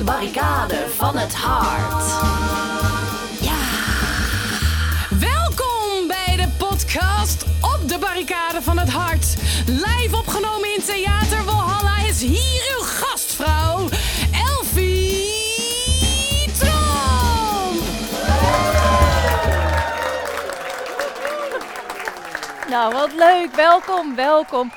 [0.00, 2.04] de barricade van het hart.
[3.40, 3.58] Ja.
[5.18, 9.36] Welkom bij de podcast op de barricade van het hart.
[9.66, 13.88] Live opgenomen in Theater Walhalla is hier uw gastvrouw,
[14.48, 15.28] Elfie.
[22.68, 23.54] Nou, wat leuk.
[23.54, 24.72] Welkom, welkom.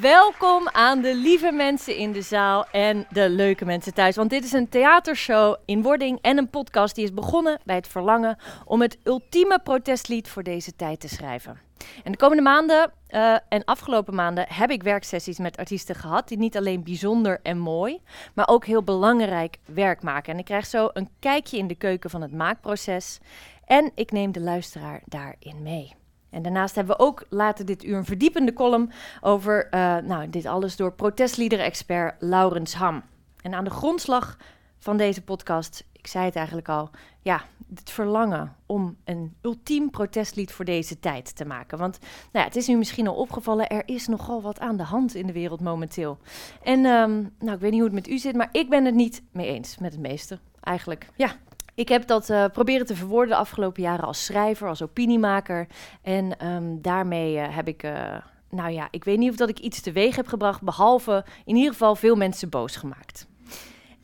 [0.00, 4.16] Welkom aan de lieve mensen in de zaal en de leuke mensen thuis.
[4.16, 7.88] Want dit is een theatershow in wording en een podcast die is begonnen bij het
[7.88, 11.60] verlangen om het ultieme protestlied voor deze tijd te schrijven.
[12.04, 16.38] En de komende maanden eh, en afgelopen maanden heb ik werksessies met artiesten gehad die
[16.38, 18.00] niet alleen bijzonder en mooi,
[18.34, 20.32] maar ook heel belangrijk werk maken.
[20.32, 23.18] En ik krijg zo een kijkje in de keuken van het maakproces
[23.64, 25.94] en ik neem de luisteraar daarin mee.
[26.36, 28.90] En daarnaast hebben we ook later dit uur een verdiepende column
[29.20, 33.02] over eh, nou, dit alles door protestliederen-expert Laurens Ham.
[33.42, 34.36] En aan de grondslag
[34.78, 40.52] van deze podcast, ik zei het eigenlijk al, ja, het verlangen om een ultiem protestlied
[40.52, 41.78] voor deze tijd te maken.
[41.78, 44.82] Want nou ja, het is u misschien al opgevallen, er is nogal wat aan de
[44.82, 46.18] hand in de wereld momenteel.
[46.62, 48.94] En ehm, nou, ik weet niet hoe het met u zit, maar ik ben het
[48.94, 50.38] niet mee eens met het meeste.
[50.60, 51.30] Eigenlijk, ja,
[51.76, 55.66] ik heb dat uh, proberen te verwoorden de afgelopen jaren als schrijver, als opiniemaker.
[56.02, 58.16] En um, daarmee uh, heb ik, uh,
[58.50, 61.72] nou ja, ik weet niet of dat ik iets teweeg heb gebracht, behalve in ieder
[61.72, 63.26] geval veel mensen boos gemaakt.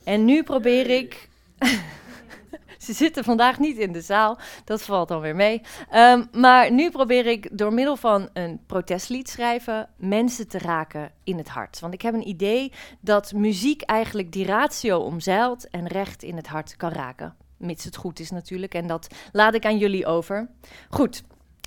[0.05, 1.29] En nu probeer ik.
[2.79, 5.61] Ze zitten vandaag niet in de zaal, dat valt dan weer mee.
[5.95, 11.39] Um, maar nu probeer ik door middel van een protestlied schrijven mensen te raken in
[11.39, 11.81] het hart.
[11.81, 16.47] Want ik heb een idee dat muziek eigenlijk die ratio omzeilt en recht in het
[16.47, 18.75] hart kan raken mits het goed is natuurlijk.
[18.75, 20.49] En dat laat ik aan jullie over.
[20.91, 21.23] Goed,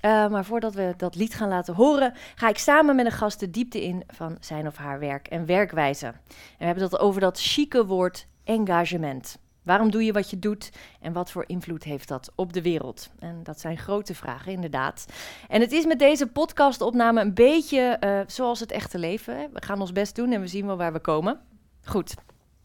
[0.06, 3.40] uh, maar voordat we dat lied gaan laten horen, ga ik samen met een gast
[3.40, 6.06] de diepte in van zijn of haar werk en werkwijze.
[6.06, 6.16] En
[6.58, 9.38] we hebben het over dat chique woord engagement.
[9.64, 10.72] Waarom doe je wat je doet
[11.02, 13.10] en wat voor invloed heeft dat op de wereld?
[13.20, 15.06] En dat zijn grote vragen, inderdaad.
[15.48, 19.50] En het is met deze podcastopname een beetje uh, zoals het echte leven.
[19.54, 21.40] We gaan ons best doen en we zien wel waar we komen.
[21.84, 22.16] Goed,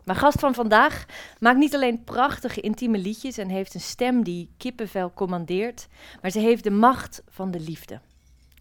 [0.04, 1.06] mijn gast van vandaag
[1.38, 5.88] maakt niet alleen prachtige intieme liedjes en heeft een stem die kippenvel commandeert,
[6.22, 8.00] maar ze heeft de macht van de liefde.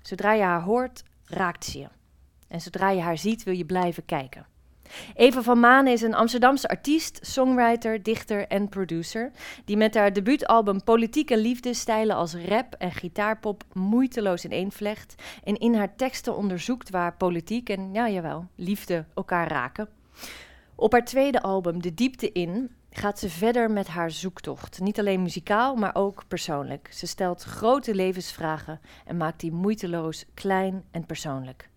[0.02, 1.88] Zodra je haar hoort, raakt ze je.
[2.48, 4.46] En zodra je haar ziet, wil je blijven kijken.
[5.16, 9.32] Eva van Manen is een Amsterdamse artiest, songwriter, dichter en producer,
[9.66, 15.58] die met haar debuutalbum Politiek en Liefde stijlen als rap en gitaarpop moeiteloos ineenvlecht en
[15.58, 19.90] in haar teksten onderzoekt waar politiek en, ja jawel, liefde elkaar raken.
[20.80, 24.80] Op haar tweede album, De Diepte In, gaat ze verder met haar zoektocht.
[24.80, 26.90] Niet alleen muzikaal, maar ook persoonlijk.
[26.94, 31.70] Ze stelt grote levensvragen en maakt die moeiteloos klein en persoonlijk.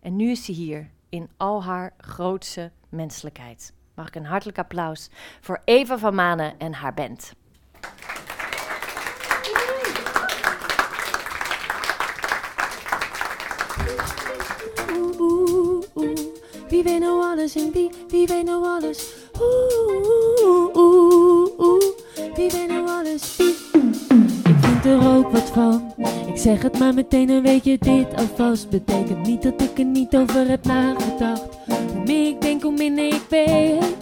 [0.00, 3.72] En nu is ze hier in al haar grootse menselijkheid.
[3.94, 5.08] Mag ik een hartelijk applaus
[5.40, 7.32] voor Eva van Manen en haar band.
[16.68, 19.14] Wie weet nou alles en wie, wie weet nou alles?
[19.40, 21.82] Oeh, oeh, oeh,
[22.34, 23.36] wie weet nou alles?
[23.36, 23.56] Wie?
[24.44, 25.94] Ik vind er ook wat van.
[26.26, 28.68] Ik zeg het maar meteen, dan weet je dit alvast.
[28.70, 31.42] Betekent niet dat ik er niet over heb nagedacht.
[31.66, 33.96] Hoe meer ik denk, hoe minder ik weet.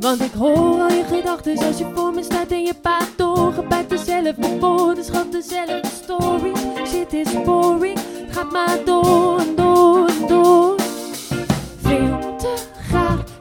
[0.00, 3.90] Want ik hoor al je gedachten als je voor me staat en je paard doorgebijt
[3.90, 6.60] dezelfde woorden, schat dezelfde stories.
[6.86, 10.83] Shit is boring, het gaat maar door en door en door.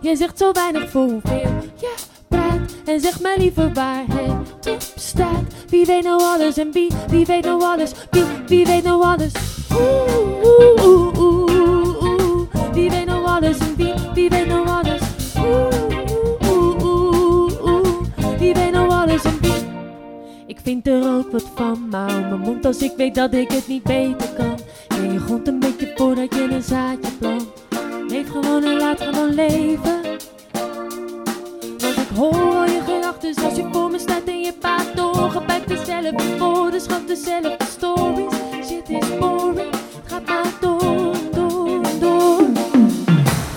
[0.03, 1.94] Jij zegt zo weinig voor hoeveel je
[2.28, 2.59] praat.
[2.86, 5.53] En zeg maar liever waar het op staat.
[5.69, 9.31] Wie weet nou alles en wie, wie weet nou alles, wie, wie weet nou alles.
[9.72, 12.74] Oeh, oeh, oeh, oeh, oeh.
[12.74, 15.02] Wie weet nou alles en wie, wie weet nou alles.
[15.38, 15.68] Oeh,
[16.50, 17.90] oeh, oeh, oeh.
[18.40, 19.53] Wie weet nou alles en wie.
[20.46, 23.68] Ik vind er ook wat van, maar mijn mond als ik weet dat ik het
[23.68, 24.59] niet beter kan.
[25.00, 27.53] Nee, je grond een beetje voordat je een zaadje plant.
[28.23, 30.02] Leef gewoon en laat gewoon leven.
[31.78, 35.67] Want ik hoor al je gedachten als je voor me staat en je paard doorgebijt
[35.67, 38.34] dezelfde woorden, schat dezelfde stories.
[38.66, 42.46] Shit is boring, het gaat maar door, door, door.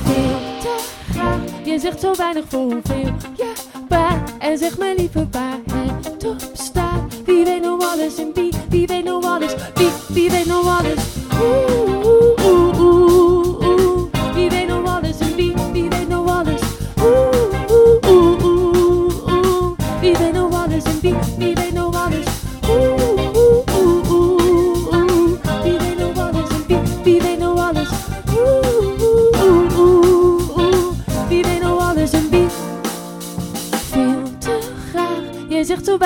[0.05, 0.77] Veel te
[1.11, 3.53] graag, je zegt zo weinig voor hoeveel je
[3.89, 4.33] praat.
[4.39, 7.23] En zeg me liever waar het op staat.
[7.25, 11.96] Wie weet nou alles en wie, wie weet nou alles, wie, wie weet nou alles.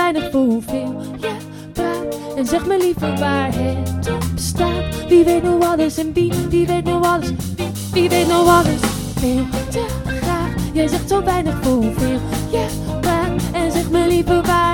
[0.00, 1.32] Weinig voor hoeveel je
[1.72, 2.36] praat.
[2.36, 5.06] En zeg me liever waar het op staat.
[5.08, 7.30] Wie weet nou alles en wie, wie weet nou alles.
[7.56, 8.80] Wie, wie weet nou alles.
[9.14, 10.54] Veel te graag.
[10.72, 12.20] Jij zegt zo weinig voor hoeveel
[12.50, 12.66] je
[13.00, 13.42] praat.
[13.52, 14.69] En zeg me liever waar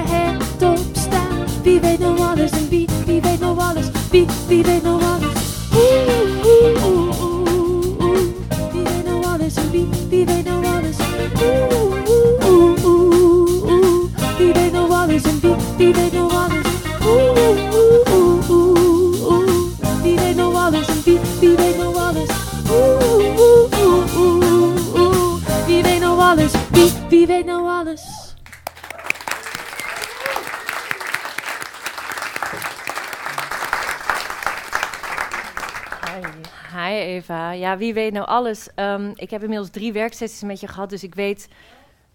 [37.27, 37.51] Eva.
[37.51, 38.69] Ja, wie weet nou alles.
[38.75, 41.49] Ehm, ik heb inmiddels drie werksessies met je gehad, dus ik weet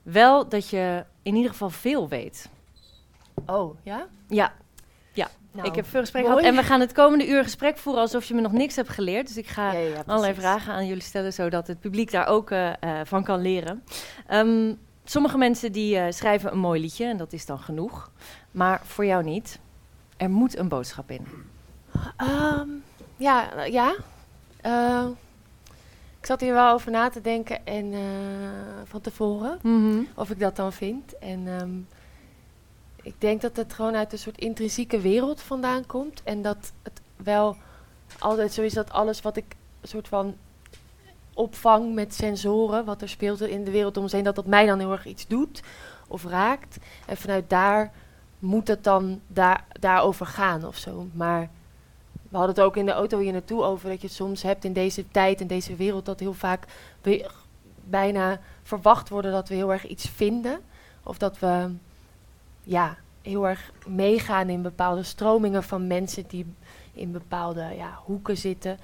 [0.02, 2.50] wel dat je in ieder geval veel weet.
[3.46, 4.08] Oh, ja?
[4.28, 4.54] Ja,
[5.13, 5.30] ja.
[5.52, 8.25] Nou, ik heb veel gesprek gehad en we gaan het komende uur gesprek voeren alsof
[8.25, 9.28] je me nog niks hebt geleerd.
[9.28, 12.28] Dus ik ga Ja, ja, ja, allerlei vragen aan jullie stellen, zodat het publiek daar
[12.28, 13.84] ook eh, eh, van kan leren.
[14.28, 14.74] Ehm,
[15.04, 18.12] sommige mensen die eh, schrijven een mooi liedje en dat is dan genoeg.
[18.52, 19.60] Maar voor jou niet.
[20.18, 21.28] Er moet een boodschap in.
[22.18, 22.68] Ehm,
[23.18, 23.96] ja, ja.
[24.62, 25.08] Eh,
[26.19, 28.00] ik zat hier wel over na te denken en eh,
[28.84, 29.60] van tevoren
[30.16, 31.18] of ik dat dan vind.
[31.18, 31.80] En ehm,
[33.02, 36.24] ik denk dat het gewoon uit een soort intrinsieke wereld vandaan komt.
[36.24, 37.56] En dat het wel
[38.19, 40.36] altijd zo is dat alles wat ik een soort van
[41.34, 44.66] opvang met sensoren, wat er speelt in de wereld om ons heen, dat dat mij
[44.66, 45.62] dan heel erg iets doet
[46.08, 46.78] of raakt.
[47.06, 47.92] En vanuit daar
[48.40, 51.08] moet het dan daar, daarover gaan of zo.
[51.13, 51.50] Maar
[52.31, 54.74] we hadden het ook in de auto hier naartoe over dat je soms hebt in
[54.74, 56.66] deze tijd, in deze wereld, dat heel vaak
[57.83, 60.60] bijna verwacht worden dat we heel erg iets vinden.
[61.04, 61.69] Of dat we
[62.63, 66.45] ja, heel erg meegaan in bepaalde stromingen van mensen die
[66.94, 68.80] in bepaalde ja, hoeken zitten.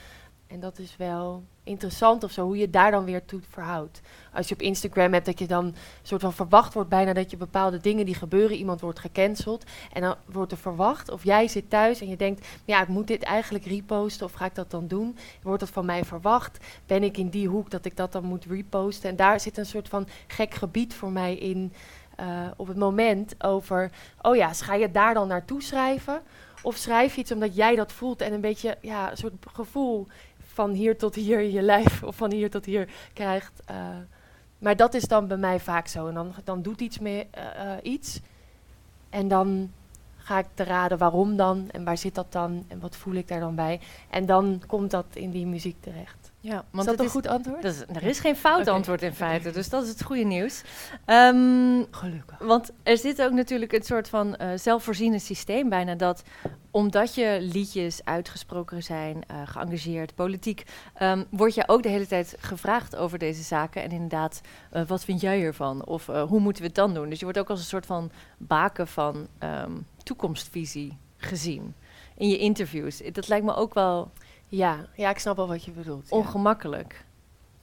[0.48, 4.02] En dat is wel interessant of zo, hoe je daar dan weer toe verhoudt.
[4.34, 7.38] Als je op Instagram hebt dat je dan soort van verwacht wordt bijna dat je
[7.38, 9.64] bepaalde dingen die gebeuren, iemand wordt gecanceld.
[9.94, 13.08] En dan wordt er verwacht, of jij zit thuis en je denkt, ja, ik moet
[13.08, 15.18] dit eigenlijk reposten of ga ik dat dan doen?
[15.42, 16.58] Wordt dat van mij verwacht?
[16.86, 19.10] Ben ik in die hoek dat ik dat dan moet reposten?
[19.10, 21.74] En daar zit een soort van gek gebied voor mij in
[22.16, 23.92] eh, op het moment over,
[24.22, 26.22] oh ja, ga je daar dan naartoe schrijven?
[26.62, 30.08] Of schrijf je iets omdat jij dat voelt en een beetje, ja, een soort gevoel
[30.58, 33.62] van hier tot hier je lijf of van hier tot hier krijgt.
[33.66, 33.76] eh,
[34.58, 36.08] maar dat is dan bij mij vaak zo.
[36.08, 38.20] En dan, dan doet iets meer eh, eh, iets.
[39.10, 39.72] En dan
[40.18, 43.28] ga ik te raden waarom dan en waar zit dat dan en wat voel ik
[43.28, 43.80] daar dan bij.
[44.10, 46.27] En dan komt dat in die muziek terecht.
[46.40, 47.62] Ja, is dat een is- goed antwoord?
[47.62, 50.62] dat is- er is geen fout antwoord in feite, dus dat is het goede nieuws.
[51.06, 52.38] Ehm, Gelukkig.
[52.40, 56.24] Want er zit ook natuurlijk een soort van eh zelfvoorzienend systeem bijna dat
[56.72, 60.64] omdat je liedjes uitgesproken zijn, eh, geëngageerd, politiek,
[60.94, 63.84] ehm, word je ook de hele tijd gevraagd over deze zaken.
[63.84, 64.42] En inderdaad,
[64.72, 65.86] eh, wat vind jij ervan?
[65.86, 67.10] Of hoe moeten we het dan doen?
[67.10, 69.72] Dus je wordt ook als een soort van baken van ehm,
[70.04, 71.74] toekomstvisie gezien
[72.18, 73.02] in je interviews.
[73.12, 74.12] Dat lijkt me ook wel
[74.48, 76.10] Ja, ja, ik snap wel wat je bedoelt.
[76.10, 77.06] ongemakkelijk.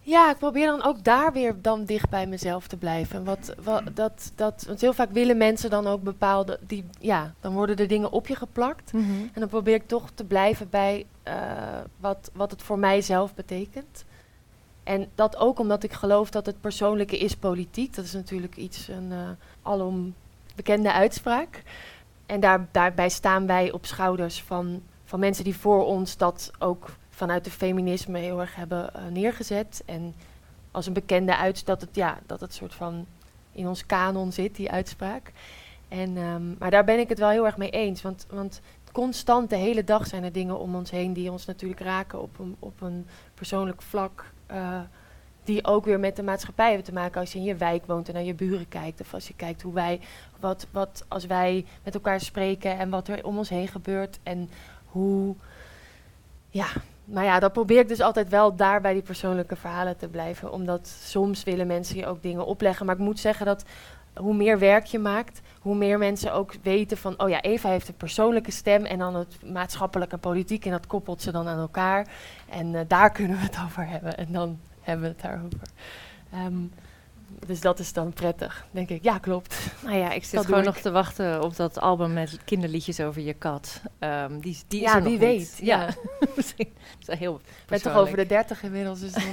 [0.06, 3.16] Ja, ik probeer dan ook daar weer dan dicht bij mezelf te blijven.
[3.16, 7.34] En Wat, wat, dat, dat, want heel vaak willen mensen dan ook bepaalde, die, ja,
[7.40, 8.90] dan worden er dingen op je geplakt.
[9.32, 11.34] En dan probeer ik toch te blijven bij eh,
[11.96, 14.04] wat, wat het voor mijzelf betekent.
[14.82, 17.94] En dat ook omdat ik geloof dat het persoonlijke is politiek.
[17.94, 19.28] Dat is natuurlijk iets, een eh,
[19.62, 20.14] alom
[20.54, 21.62] bekende uitspraak.
[22.26, 24.82] En daar, daarbij staan wij op schouders van,
[25.14, 29.82] van mensen die voor ons dat ook vanuit de feminisme heel erg hebben eh, neergezet.
[29.86, 30.14] En
[30.70, 33.06] als een bekende uitspraak, dat het, ja, dat het soort van
[33.52, 35.32] in ons kanon zit, die uitspraak.
[35.88, 38.02] En, ehm, maar daar ben ik het wel heel erg mee eens.
[38.02, 38.60] Want, want
[38.92, 42.38] constant de hele dag zijn er dingen om ons heen die ons natuurlijk raken op
[42.38, 44.32] een, op een persoonlijk vlak.
[44.46, 44.80] eh,
[45.44, 48.08] die ook weer met de maatschappij hebben te maken als je in je wijk woont
[48.08, 49.00] en naar je buren kijkt.
[49.00, 50.00] Of als je kijkt hoe wij,
[50.40, 54.18] wat, wat als wij met elkaar spreken en wat er om ons heen gebeurt.
[54.22, 54.50] En
[54.94, 55.34] hoe,
[56.50, 56.66] ja,
[57.04, 60.52] maar ja, dan probeer ik dus altijd wel daar bij die persoonlijke verhalen te blijven.
[60.52, 62.86] Omdat soms willen mensen je ook dingen opleggen.
[62.86, 63.64] Maar ik moet zeggen dat
[64.14, 67.88] hoe meer werk je maakt, hoe meer mensen ook weten van, oh ja, Eva heeft
[67.88, 71.58] een persoonlijke stem en dan het maatschappelijke en politiek en dat koppelt ze dan aan
[71.58, 72.08] elkaar.
[72.48, 75.68] En eh, daar kunnen we het over hebben en dan hebben we het daarover.
[76.32, 76.83] Ehm,
[77.46, 79.04] dus dat is dan prettig, denk ik.
[79.04, 79.56] Ja, klopt.
[79.84, 83.22] Nou ja, ik zit Dat gewoon nog te wachten op dat album met kinderliedjes over
[83.22, 83.80] je kat.
[83.98, 85.94] Ehm, die, die is Ja, er wie weet, Ja, ja.
[86.36, 86.72] misschien.
[87.00, 89.22] Is wel heel Ik ben toch over de dertig inmiddels, dus dan...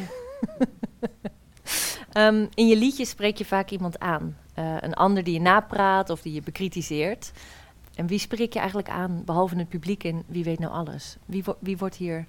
[2.11, 4.37] Ehm, in je liedjes spreek je vaak iemand aan.
[4.53, 7.31] Eh, een ander die je napraat of die je bekritiseert.
[7.95, 11.17] En wie spreek je eigenlijk aan, behalve het publiek en wie weet nou alles?
[11.25, 12.25] Wie, wo- wie wordt hier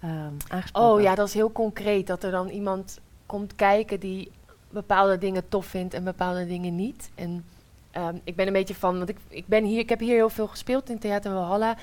[0.00, 0.90] ehm aangesproken?
[0.92, 2.06] Oh ja, dat is heel concreet.
[2.06, 4.30] Dat er dan iemand komt kijken die
[4.70, 7.10] bepaalde dingen tof vindt en bepaalde dingen niet.
[7.14, 7.44] En
[7.90, 10.28] ehm, ik ben een beetje van, want ik, ik, ben hier, ik heb hier heel
[10.28, 11.76] veel gespeeld in Theater Walhalla.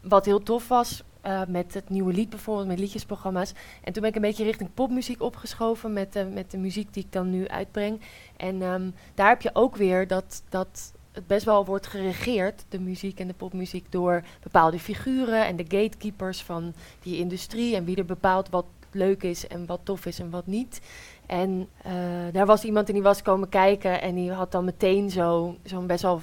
[0.00, 3.52] Wat heel tof was, eh, met het nieuwe lied bijvoorbeeld, met liedjesprogramma's.
[3.82, 7.04] En toen ben ik een beetje richting popmuziek opgeschoven met, de met de muziek die
[7.04, 8.00] ik dan nu uitbreng.
[8.36, 12.80] En ehm, daar heb je ook weer dat, dat het best wel wordt geregeerd, de
[12.80, 17.76] muziek en de popmuziek, door bepaalde figuren en de gatekeepers van die industrie.
[17.76, 20.80] En wie er bepaalt wat leuk is en wat tof is en wat niet.
[21.26, 21.92] En eh,
[22.32, 25.86] daar was iemand en die was komen kijken en die had dan meteen zo- zo'n
[25.86, 26.22] best wel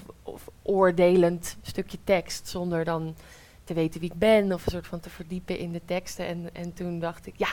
[0.61, 3.15] oordelend stukje tekst, zonder dan
[3.63, 6.25] te weten wie ik ben of een soort van te verdiepen in de teksten.
[6.25, 7.49] En, en toen dacht ik, ja,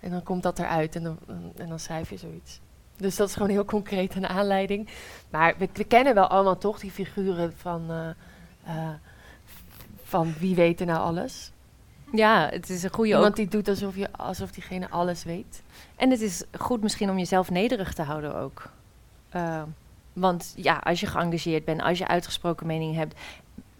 [0.00, 1.18] en dan komt dat eruit en dan,
[1.56, 2.60] en dan schrijf je zoiets.
[2.96, 4.88] Dus dat is gewoon heel concreet een aanleiding.
[5.30, 8.08] Maar we, we kennen wel allemaal toch die figuren van, eh,
[8.64, 8.94] eh,
[10.02, 11.52] van wie weet er nou alles.
[12.16, 13.16] Ja, het is een goede ook.
[13.16, 15.62] Iemand die doet alsof, je, alsof diegene alles weet.
[15.96, 18.70] En het is goed misschien om jezelf nederig te houden ook.
[19.28, 19.62] Eh,
[20.12, 23.14] want ja, als je geëngageerd bent, als je uitgesproken mening hebt,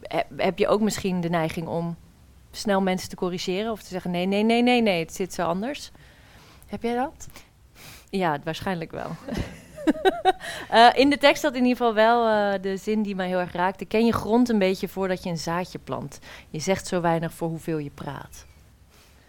[0.02, 1.96] he- heb je ook misschien de neiging om
[2.50, 5.42] snel mensen te corrigeren of te zeggen: nee, nee, nee, nee, nee, het zit zo
[5.42, 5.90] anders.
[6.66, 7.28] Heb jij dat?
[8.10, 9.10] Ja, waarschijnlijk wel.
[10.70, 13.38] Eh, in de tekst staat in ieder geval wel eh, de zin die mij heel
[13.38, 13.84] erg raakte.
[13.84, 16.18] Ken je grond een beetje voordat je een zaadje plant.
[16.50, 18.46] Je zegt zo weinig voor hoeveel je praat.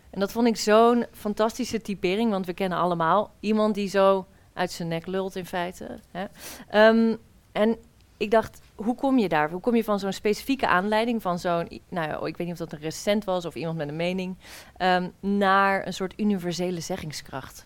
[0.10, 4.72] En dat vond ik zo'n fantastische typering, want we kennen allemaal iemand die zo uit
[4.72, 6.00] zijn nek lult in feite.
[6.12, 6.26] Hè?
[6.70, 7.16] Ehm,
[7.52, 7.78] en
[8.18, 9.50] ik dacht, hoe kom je daar?
[9.50, 12.58] Hoe kom je van zo'n specifieke aanleiding, van zo'n, nou ja, ik weet niet of
[12.58, 14.38] dat een recent was of iemand met een mening,
[14.78, 17.66] ehm, naar een soort universele zeggingskracht?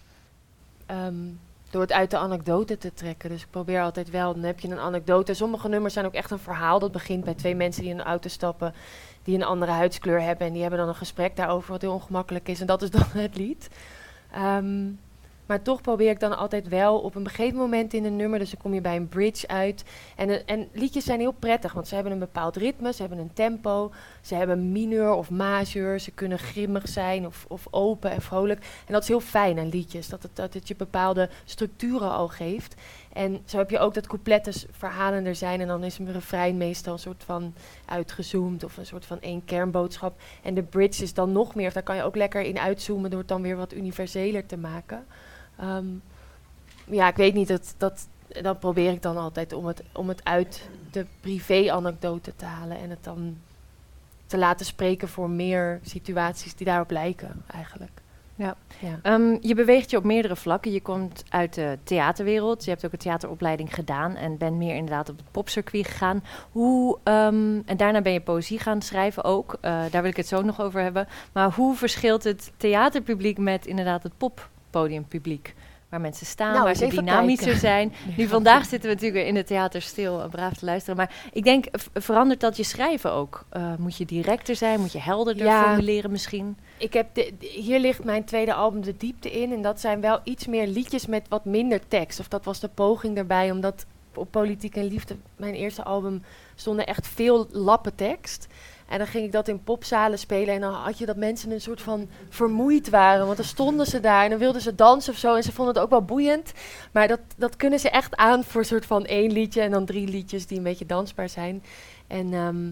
[0.86, 1.27] Ehm,
[1.72, 3.30] door het uit de anekdote te trekken.
[3.30, 5.34] Dus ik probeer altijd wel, dan heb je een anekdote.
[5.34, 6.80] Sommige nummers zijn ook echt een verhaal.
[6.80, 8.74] Dat begint bij twee mensen die in een auto stappen,
[9.24, 10.48] die een andere huidskleur hebben.
[10.48, 12.60] En die hebben dan een gesprek daarover wat heel ongemakkelijk is.
[12.60, 13.70] En dat is dan het lied.
[14.32, 14.88] Ehm,
[15.45, 18.50] maar toch probeer ik dan altijd wel op een gegeven moment in een nummer, dus
[18.50, 19.83] dan kom je bij een bridge uit.
[20.15, 23.19] En, eh, en liedjes zijn heel prettig, want ze hebben een bepaald ritme, ze hebben
[23.19, 28.21] een tempo, ze hebben mineur of majeur, ze kunnen grimmig zijn of, of open en
[28.21, 28.60] vrolijk.
[28.86, 32.27] En dat is heel fijn aan liedjes, dat het, dat het je bepaalde structuren al
[32.27, 32.75] geeft.
[33.13, 36.93] En zo heb je ook dat coupletten verhalender zijn en dan is een refrein meestal
[36.93, 37.53] een soort van
[37.86, 40.21] uitgezoomd of een soort van één kernboodschap.
[40.41, 43.19] En de bridge is dan nog meer, daar kan je ook lekker in uitzoomen door
[43.19, 45.05] het dan weer wat universeler te maken.
[45.62, 45.86] Ehm,
[46.86, 48.08] ja, ik weet niet, dat, dat,
[48.41, 52.89] dat probeer ik dan altijd om het, om het uit de privé-anekdote te halen en
[52.89, 53.38] het dan
[54.25, 58.01] te laten spreken voor meer situaties die daarop lijken, eigenlijk.
[58.36, 58.56] Ja.
[58.80, 59.00] ja.
[59.01, 60.72] Ehm, je beweegt je op meerdere vlakken.
[60.72, 62.63] Je komt uit de theaterwereld.
[62.63, 66.24] Je hebt ook een theateropleiding gedaan en bent meer inderdaad op het popcircuit gegaan.
[66.51, 69.58] Hoe, ehm, en daarna ben je poëzie gaan schrijven ook.
[69.62, 71.08] Eh, daar wil ik het zo nog over hebben.
[71.32, 74.18] Maar hoe verschilt het theaterpubliek met inderdaad het
[74.72, 75.54] poppodiumpubliek?
[75.90, 77.62] Waar mensen staan, Nou, waar ze dynamischer kijken.
[77.62, 77.94] zijn.
[78.18, 80.96] Nu vandaag zitten we natuurlijk in het theater stil, eh, braaf te luisteren.
[80.98, 83.46] Maar ik denk, verandert dat je schrijven ook?
[83.50, 84.80] Eh, moet je directer zijn?
[84.80, 85.63] Moet je helderder Ja.
[85.63, 86.58] formuleren misschien?
[86.78, 89.51] Ik heb de- hier ligt mijn tweede album De Diepte in.
[89.54, 92.20] En dat zijn wel iets meer liedjes met wat minder tekst.
[92.20, 93.86] Of dat was de poging daarbij, omdat
[94.16, 96.24] op Politiek en Liefde, mijn eerste album,
[96.56, 98.48] stonden echt veel lappen tekst.
[98.91, 100.53] En dan ging ik dat in popzalen spelen.
[100.53, 103.25] En dan had je dat mensen een soort van vermoeid waren.
[103.25, 105.36] Want dan stonden ze daar en dan wilden ze dansen of zo.
[105.36, 106.51] En ze vonden het ook wel boeiend.
[106.91, 109.62] Maar dat, dat kunnen ze echt aan voor een soort van één liedje.
[109.62, 111.63] En dan drie liedjes die een beetje dansbaar zijn.
[112.07, 112.71] En ehm,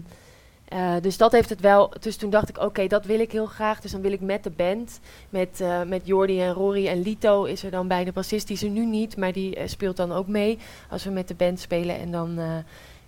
[0.68, 1.92] eh, dus dat heeft het wel.
[2.00, 3.80] Dus toen dacht ik, oké, dat wil ik heel graag.
[3.80, 5.00] Dus dan wil ik met de band,
[5.30, 8.46] met, eh, met Jordi en Rory en Lito is er dan bij de bassist.
[8.46, 10.58] Die is er nu niet, maar die eh, speelt dan ook mee
[10.90, 11.98] als we met de band spelen.
[11.98, 12.38] En dan,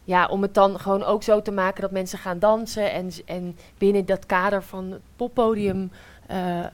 [0.04, 2.92] ja, om het dan gewoon ook zo te maken dat mensen gaan dansen.
[2.92, 5.90] En, en binnen dat kader van het poppodium
[6.26, 6.66] eh,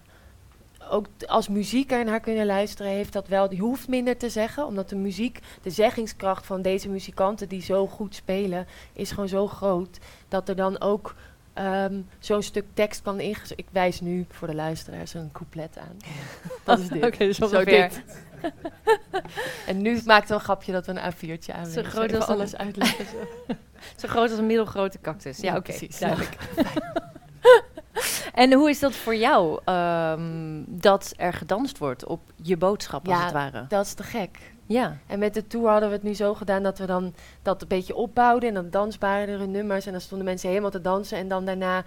[0.91, 3.49] ook als muziek er naar kunnen luisteren, heeft dat wel.
[3.49, 7.87] Die hoeft minder te zeggen, omdat de muziek, de zeggingskracht van deze muzikanten die zo
[7.87, 11.15] goed spelen, is gewoon zo groot dat er dan ook
[11.53, 13.59] ehm, zo'n stuk tekst kan ingezet.
[13.59, 15.97] Ik wijs nu voor de luisteraars een couplet aan.
[16.65, 17.05] Dat is dit.
[17.05, 18.03] Oké, dus Zo dit.
[19.67, 22.29] en nu maakt het wel een grapje dat we een A4'tje aan Zo groot als
[22.29, 23.05] een- alles uitleggen.
[23.07, 23.55] Zo.
[24.01, 25.39] Zo groot als een middelgrote cactus.
[25.39, 25.87] Ja, Ja, oké.
[25.99, 26.37] duidelijk.
[28.35, 33.23] en hoe is dat voor jou, ehm, dat er gedanst wordt op je boodschap, als
[33.23, 33.65] het ware?
[33.69, 34.39] Dat is te gek.
[34.67, 34.97] Ja.
[35.07, 37.69] En met de tour hadden we het nu zo gedaan dat we dan dat een
[37.69, 38.49] beetje opbouwden.
[38.49, 39.87] En dan dansbare nummers.
[39.87, 41.19] En dan stonden mensen helemaal te dansen.
[41.19, 41.85] En dan daarna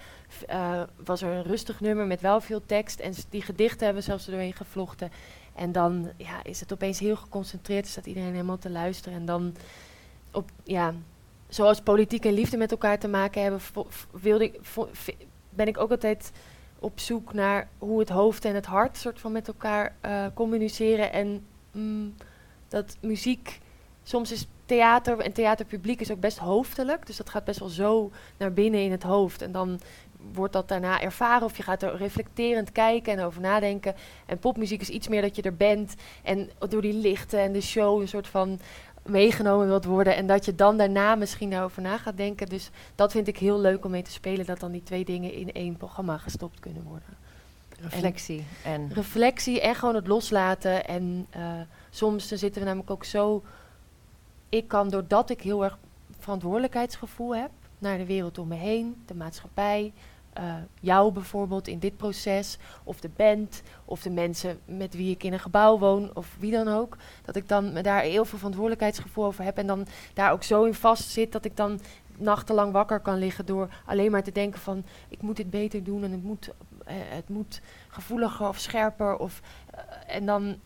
[0.48, 3.00] eh, was er een rustig nummer met wel veel tekst.
[3.00, 5.12] En die gedichten hebben we zelfs er doorheen gevlochten.
[5.56, 7.88] En dan ja, is het opeens heel geconcentreerd.
[7.88, 9.18] Staat iedereen helemaal te luisteren.
[9.18, 9.56] En dan
[10.32, 10.94] op, ja,
[11.50, 13.62] zoals politiek en liefde met elkaar te maken hebben,
[14.12, 14.60] wilde ik,
[15.50, 16.32] ben ik ook altijd
[16.80, 21.12] op zoek naar hoe het hoofd en het hart soort van met elkaar eh, communiceren.
[21.12, 22.14] En mm,
[22.68, 23.60] dat muziek,
[24.04, 27.06] soms is theater en theaterpubliek is ook best hoofdelijk.
[27.06, 29.42] Dus dat gaat best wel zo naar binnen in het hoofd.
[29.42, 29.80] En dan
[30.34, 33.96] wordt dat daarna ervaren of je gaat er reflecterend kijken en over nadenken.
[34.26, 37.62] En popmuziek is iets meer dat je er bent en door die lichten en de
[37.62, 38.60] show een soort van
[39.06, 40.16] meegenomen wilt worden.
[40.16, 42.48] En dat je dan daarna misschien daarover na gaat denken.
[42.48, 44.46] Dus dat vind ik heel leuk om mee te spelen.
[44.46, 47.18] Dat dan die twee dingen in één programma gestopt kunnen worden.
[47.80, 48.94] Reflectie en...
[48.94, 50.88] Reflectie en gewoon het loslaten.
[50.88, 51.42] En eh,
[51.90, 53.44] soms dan zitten we namelijk ook zo...
[54.50, 55.78] Ik kan, doordat ik heel erg
[56.20, 57.52] verantwoordelijkheidsgevoel heb...
[57.78, 59.94] naar de wereld om me heen, de maatschappij...
[60.34, 65.24] eh, jou bijvoorbeeld in dit proces, of de band, of de mensen met wie ik
[65.24, 66.98] in een gebouw woon, of wie dan ook.
[67.26, 70.64] Dat ik dan me daar heel veel verantwoordelijkheidsgevoel over heb en dan daar ook zo
[70.64, 71.80] in vast zit dat ik dan
[72.18, 76.04] nachtenlang wakker kan liggen door alleen maar te denken van ik moet dit beter doen
[76.04, 76.50] en het moet,
[76.86, 79.18] eh, het moet gevoeliger of scherper.
[79.18, 80.60] Of, eh, en dan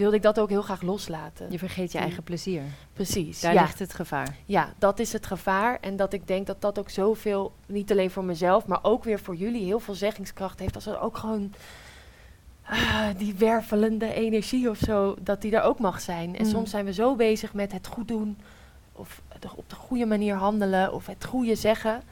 [0.00, 1.50] wilde ik dat ook heel graag loslaten.
[1.50, 2.04] Je vergeet je Mm.
[2.04, 2.62] eigen plezier.
[2.92, 3.40] Precies.
[3.40, 3.60] Daar ja.
[3.60, 4.36] ligt het gevaar.
[4.44, 5.78] Ja, dat is het gevaar.
[5.80, 9.20] En dat ik denk dat dat ook zoveel, niet alleen voor mezelf, maar ook weer
[9.20, 10.74] voor jullie, heel veel zeggingskracht heeft.
[10.74, 11.52] Als er ook gewoon
[12.64, 16.36] ah, die wervelende energie of zo, dat die er ook mag zijn.
[16.36, 16.50] En Mm.
[16.50, 18.38] soms zijn we zo bezig met het goed doen,
[18.92, 22.02] of de, op de goede manier handelen, of het goede zeggen,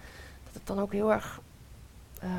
[0.44, 1.40] dat het dan ook heel erg
[2.20, 2.30] eh,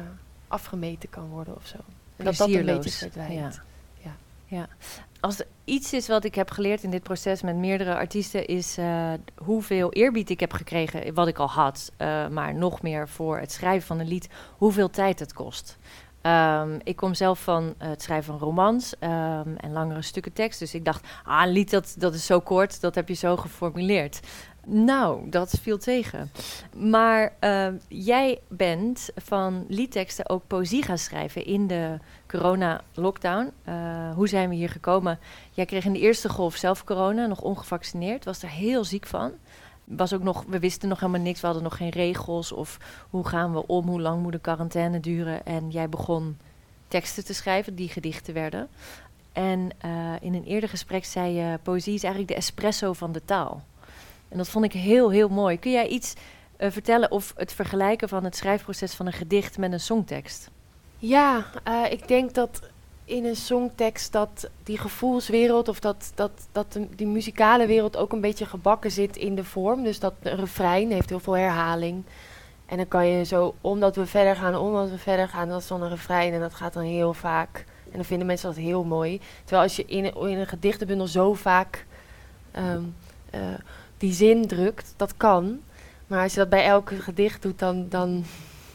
[0.48, 1.78] afgemeten kan worden of zo.
[2.16, 3.34] En dat dat een beetje verdwijnt.
[3.56, 3.68] Ja.
[4.50, 4.68] Ja.
[5.20, 8.78] Als er iets is wat ik heb geleerd in dit proces met meerdere artiesten, is
[8.78, 13.40] eh, hoeveel eerbied ik heb gekregen, wat ik al had, eh, maar nog meer voor
[13.40, 15.78] het schrijven van een lied, hoeveel tijd het kost.
[16.22, 20.60] Ehm, ik kom zelf van het schrijven van romans ehm, en langere stukken tekst.
[20.60, 23.38] Dus ik dacht, ah, een lied dat, dat is zo kort, dat heb je zo
[23.38, 24.20] geformuleerd.
[24.66, 26.32] Nou, dat viel tegen.
[26.76, 33.52] Maar ehm, jij bent van liedteksten ook poëzie gaan schrijven in de corona-lockdown.
[33.64, 35.20] Eh, hoe zijn we hier gekomen?
[35.52, 38.26] Jij kreeg in de eerste golf zelf corona, nog ongevaccineerd.
[38.26, 39.32] Was er heel ziek van.
[39.84, 41.40] Was ook nog, we wisten nog helemaal niks.
[41.40, 42.52] We hadden nog geen regels.
[42.52, 42.78] Of
[43.10, 43.88] hoe gaan we om?
[43.88, 45.46] Hoe lang moet de quarantaine duren?
[45.46, 46.38] En jij begon
[46.88, 48.68] teksten te schrijven die gedichten werden.
[49.34, 49.92] En eh,
[50.22, 53.64] in een eerder gesprek zei je: poëzie is eigenlijk de espresso van de taal.
[54.30, 55.60] En dat vond ik heel, heel mooi.
[55.60, 56.14] Kun jij iets
[56.58, 60.50] eh, vertellen of het vergelijken van het schrijfproces van een gedicht met een songtekst?
[60.98, 62.62] Ja, eh, ik denk dat
[63.06, 68.22] in een songtekst dat die gevoelswereld of dat, dat, dat die muzikale wereld ook een
[68.22, 69.84] beetje gebakken zit in de vorm.
[69.84, 72.04] Dus dat een refrein heeft heel veel herhaling.
[72.66, 75.68] En dan kan je zo, omdat we verder gaan, omdat we verder gaan, dat is
[75.68, 77.66] dan een refrein en dat gaat dan heel vaak.
[77.84, 79.22] En dan vinden mensen dat heel mooi.
[79.40, 81.86] Terwijl als je in, in een gedichtenbundel zo vaak
[82.52, 82.82] ehm,
[83.30, 83.42] eh,
[84.00, 85.60] die zin drukt, dat kan.
[86.08, 88.24] Maar als je dat bij elk gedicht doet, dan, dan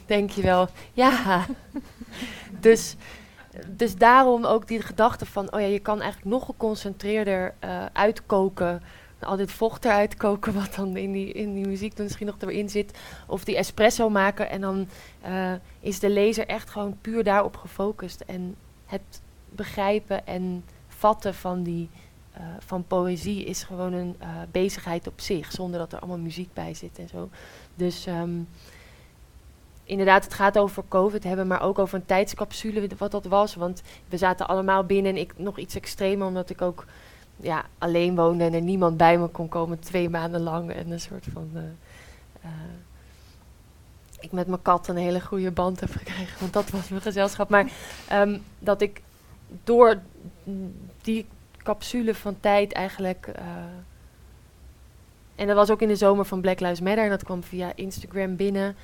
[0.06, 1.46] denk je wel, ja.
[2.60, 2.96] dus,
[3.66, 8.82] dus daarom ook die gedachte van, oh ja, je kan eigenlijk nog geconcentreerder eh, uitkoken.
[9.20, 12.36] Al dit vocht eruit koken, wat dan in die, in die muziek dan misschien nog
[12.38, 12.98] erin zit.
[13.26, 14.50] Of die espresso maken.
[14.50, 14.88] En dan
[15.20, 18.20] eh, is de lezer echt gewoon puur daarop gefocust.
[18.20, 18.56] En
[18.86, 21.90] het begrijpen en vatten van die
[22.34, 25.52] eh, van poëzie is gewoon een eh, bezigheid op zich.
[25.52, 27.28] Zonder dat er allemaal muziek bij zit en zo.
[27.74, 28.40] Dus ehm,
[29.84, 33.54] inderdaad, het gaat over COVID hebben, maar ook over een tijdscapsule, wat dat was.
[33.54, 36.84] Want we zaten allemaal binnen en ik nog iets extremer, omdat ik ook
[37.36, 40.72] ja, alleen woonde en er niemand bij me kon komen twee maanden lang.
[40.72, 41.50] En een soort van.
[41.54, 41.62] eh,
[42.40, 42.50] eh,
[44.20, 47.48] ik met mijn kat een hele goede band heb gekregen, want dat was mijn gezelschap.
[47.48, 47.72] Maar
[48.08, 49.02] ehm, dat ik
[49.64, 50.00] door
[51.02, 51.26] die
[51.64, 53.26] capsule van tijd eigenlijk.
[53.26, 53.44] eh,
[55.34, 57.04] en dat was ook in de zomer van Black Lives Matter.
[57.04, 58.76] En dat kwam via Instagram binnen.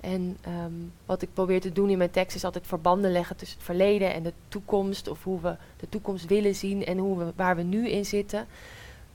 [0.00, 0.72] En ehm,
[1.06, 4.14] wat ik probeer te doen in mijn tekst is altijd verbanden leggen tussen het verleden
[4.14, 5.08] en de toekomst.
[5.08, 8.46] Of hoe we de toekomst willen zien en hoe we, waar we nu in zitten.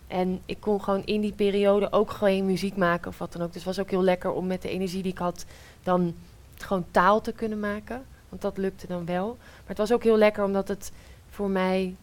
[0.07, 3.53] En ik kon gewoon in die periode ook geen muziek maken of wat dan ook.
[3.53, 5.45] Dus het was ook heel lekker om met de energie die ik had
[5.83, 6.15] dan
[6.57, 8.05] gewoon taal te kunnen maken.
[8.29, 9.27] Want dat lukte dan wel.
[9.39, 10.91] Maar het was ook heel lekker omdat het
[11.29, 11.95] voor mij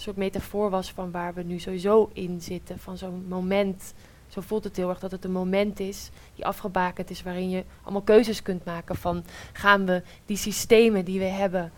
[0.00, 2.78] soort metafoor was van waar we nu sowieso in zitten.
[2.78, 3.94] Van zo'n moment.
[4.28, 7.64] Zo voelt het heel erg dat het een moment is die afgebakend is, waarin je
[7.82, 11.72] allemaal keuzes kunt maken van gaan we die systemen die we hebben,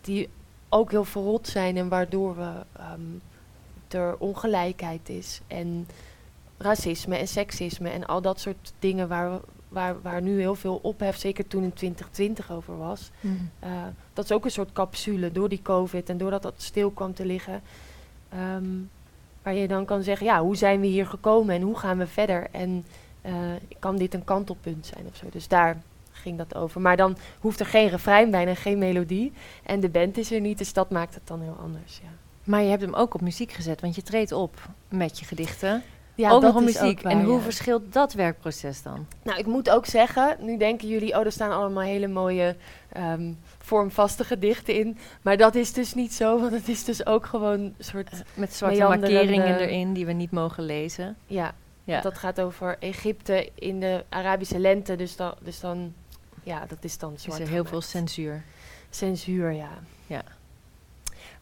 [0.00, 0.28] die
[0.68, 3.00] ook heel verrot zijn en waardoor we ehm,
[3.88, 5.40] er ongelijkheid is.
[5.46, 5.88] En
[6.58, 10.78] racisme en seksisme en al dat soort dingen waar, we- waar, waar nu heel veel
[10.82, 13.10] ophef, zeker toen in 2020 over was.
[13.58, 13.70] Eh,
[14.12, 17.26] dat is ook een soort capsule door die COVID en doordat dat stil kwam te
[17.26, 17.62] liggen.
[18.28, 18.64] ehm,
[19.42, 22.06] waar je dan kan zeggen, ja, hoe zijn we hier gekomen en hoe gaan we
[22.06, 22.46] verder?
[22.50, 22.84] En
[23.22, 23.32] eh,
[23.78, 25.26] kan dit een kantelpunt zijn of zo?
[25.30, 26.80] Dus daar ging dat over.
[26.80, 29.32] Maar dan hoeft er geen refrein bij en geen melodie.
[29.62, 32.00] En de band is er niet, dus dat maakt het dan heel anders.
[32.02, 32.08] Ja,
[32.44, 35.82] Maar je hebt hem ook op muziek gezet, want je treedt op met je gedichten.
[36.14, 36.98] Ja ook dat nog is muziek.
[36.98, 37.42] ook waar, en hoe ja.
[37.42, 39.06] verschilt dat werkproces dan?
[39.22, 42.56] Nou, ik moet ook zeggen, nu denken jullie, oh, er staan allemaal hele mooie
[42.92, 44.98] ehm, vormvaste gedichten in.
[45.22, 48.54] Maar dat is dus niet zo, want het is dus ook gewoon een soort, Met
[48.54, 51.16] zwarte markeringen erin die we niet mogen lezen.
[51.26, 52.00] ja, Ja.
[52.00, 54.96] dat gaat over Egypte in de Arabische lente.
[54.96, 55.92] Dus dan, dus dan
[56.42, 58.42] ja, dat is dan is zwart er heel veel censuur.
[58.90, 59.70] censuur, ja.
[60.06, 60.22] Ja.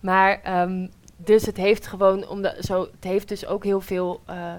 [0.01, 0.87] Maar, ehm,
[1.25, 4.55] dus het heeft gewoon, omdat, zo, het heeft dus ook heel veel eh,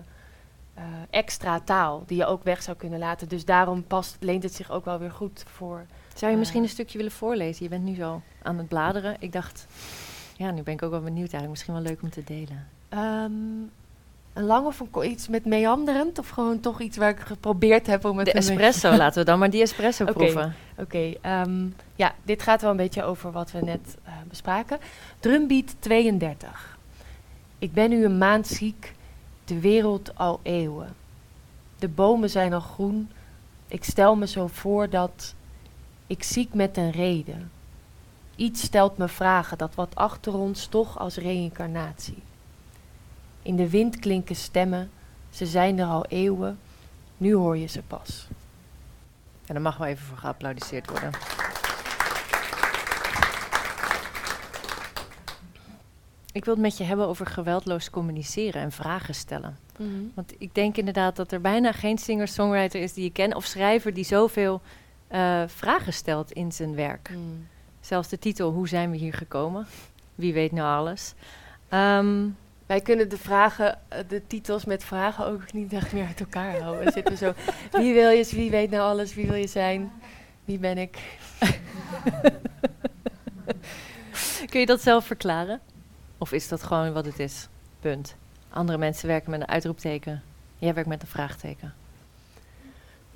[0.74, 3.28] eh, extra taal die je ook weg zou kunnen laten.
[3.30, 5.86] Dus daarom past, leent het zich ook wel weer goed voor.
[6.16, 6.66] Zou je misschien Eh.
[6.66, 7.64] een stukje willen voorlezen?
[7.64, 9.16] Je bent nu zo aan het bladeren.
[9.20, 9.66] Ik dacht,
[10.38, 11.50] ja, nu ben ik ook wel benieuwd eigenlijk.
[11.50, 12.68] Misschien wel leuk om te delen.
[12.90, 13.32] Ehm,
[14.34, 16.20] een lang of een iets met meanderend?
[16.20, 19.40] Of gewoon toch iets waar ik geprobeerd heb om het De espresso, laten we dan
[19.40, 20.56] maar die espresso proeven.
[20.78, 24.80] Oké, ehm, ja, dit gaat wel een beetje over wat we net eh, bespraken.
[25.20, 26.78] Drumbeat 32.
[27.60, 28.94] Ik ben nu een maand ziek,
[29.46, 30.96] de wereld al eeuwen.
[31.80, 33.10] De bomen zijn al groen,
[33.68, 35.36] ik stel me zo voor dat
[36.08, 37.52] ik ziek met een reden.
[38.36, 42.24] Iets stelt me vragen dat wat achter ons toch als reïncarnatie.
[43.50, 44.92] In de wind klinken stemmen,
[45.30, 46.60] ze zijn er al eeuwen,
[47.18, 48.28] nu hoor je ze pas.
[49.46, 51.12] En daar mag wel even voor geapplaudisseerd worden.
[56.32, 59.58] Ik wil het met je hebben over geweldloos communiceren en vragen stellen.
[60.14, 63.94] Want ik denk inderdaad dat er bijna geen singer-songwriter is die je kent of schrijver
[63.94, 64.62] die zoveel
[65.08, 67.10] eh, vragen stelt in zijn werk.
[67.10, 67.48] Mm.
[67.80, 69.66] Zelfs de titel Hoe zijn we hier gekomen?
[70.16, 71.14] Wie weet nou alles?
[71.70, 72.28] Ehm,
[72.70, 76.60] Wij kunnen de vragen, eh, de titels met vragen ook niet echt meer uit elkaar
[76.60, 76.92] houden.
[76.92, 77.34] Zitten zo,
[77.72, 79.92] wie wil je, wie weet nou alles, wie wil je zijn,
[80.46, 81.18] wie ben ik?
[84.50, 85.60] kun je dat zelf verklaren?
[86.18, 87.48] Of is dat gewoon wat het is?
[87.80, 88.16] Punt.
[88.50, 90.22] Andere mensen werken met een uitroepteken.
[90.58, 91.74] Jij werkt met een vraagteken.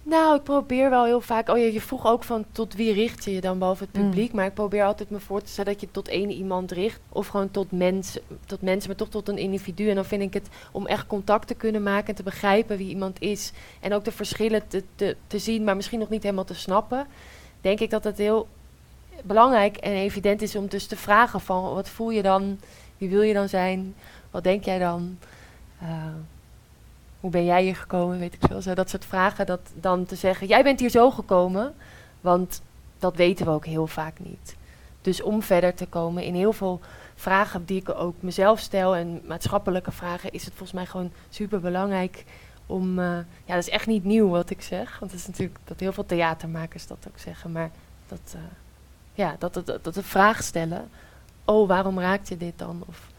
[0.05, 3.25] Nou, ik probeer wel heel vaak, oh ja, je vroeg ook van tot wie richt
[3.25, 4.03] je je dan boven het Mm.
[4.09, 6.99] publiek, maar ik probeer altijd me voor te stellen dat je tot één iemand richt,
[7.09, 9.89] of gewoon tot, mens, tot mensen, maar toch tot een individu.
[9.89, 12.87] En dan vind ik het om echt contact te kunnen maken en te begrijpen wie
[12.89, 16.43] iemand is, en ook de verschillen te, te, te zien, maar misschien nog niet helemaal
[16.43, 17.07] te snappen,
[17.61, 18.47] denk ik dat het heel
[19.23, 22.59] belangrijk en evident is om dus te vragen van wat voel je dan,
[22.97, 23.95] wie wil je dan zijn,
[24.31, 25.17] wat denk jij dan,
[25.81, 25.87] Eh,
[27.23, 30.15] hoe ben jij hier gekomen, weet ik veel, zo dat soort vragen, dat dan te
[30.15, 31.73] zeggen, jij bent hier zo gekomen,
[32.21, 32.61] want
[32.99, 34.55] dat weten we ook heel vaak niet.
[35.01, 36.79] Dus om verder te komen in heel veel
[37.15, 41.59] vragen die ik ook mezelf stel en maatschappelijke vragen, is het volgens mij gewoon super
[41.59, 42.25] belangrijk
[42.65, 43.05] om, eh,
[43.45, 45.93] ja, dat is echt niet nieuw wat ik zeg, want het is natuurlijk dat heel
[45.93, 47.71] veel theatermakers dat ook zeggen, maar
[48.07, 48.39] dat, eh,
[49.13, 50.89] ja, dat, dat, dat, de vraag stellen,
[51.45, 52.83] oh, waarom raakt je dit dan?
[52.87, 53.09] Of,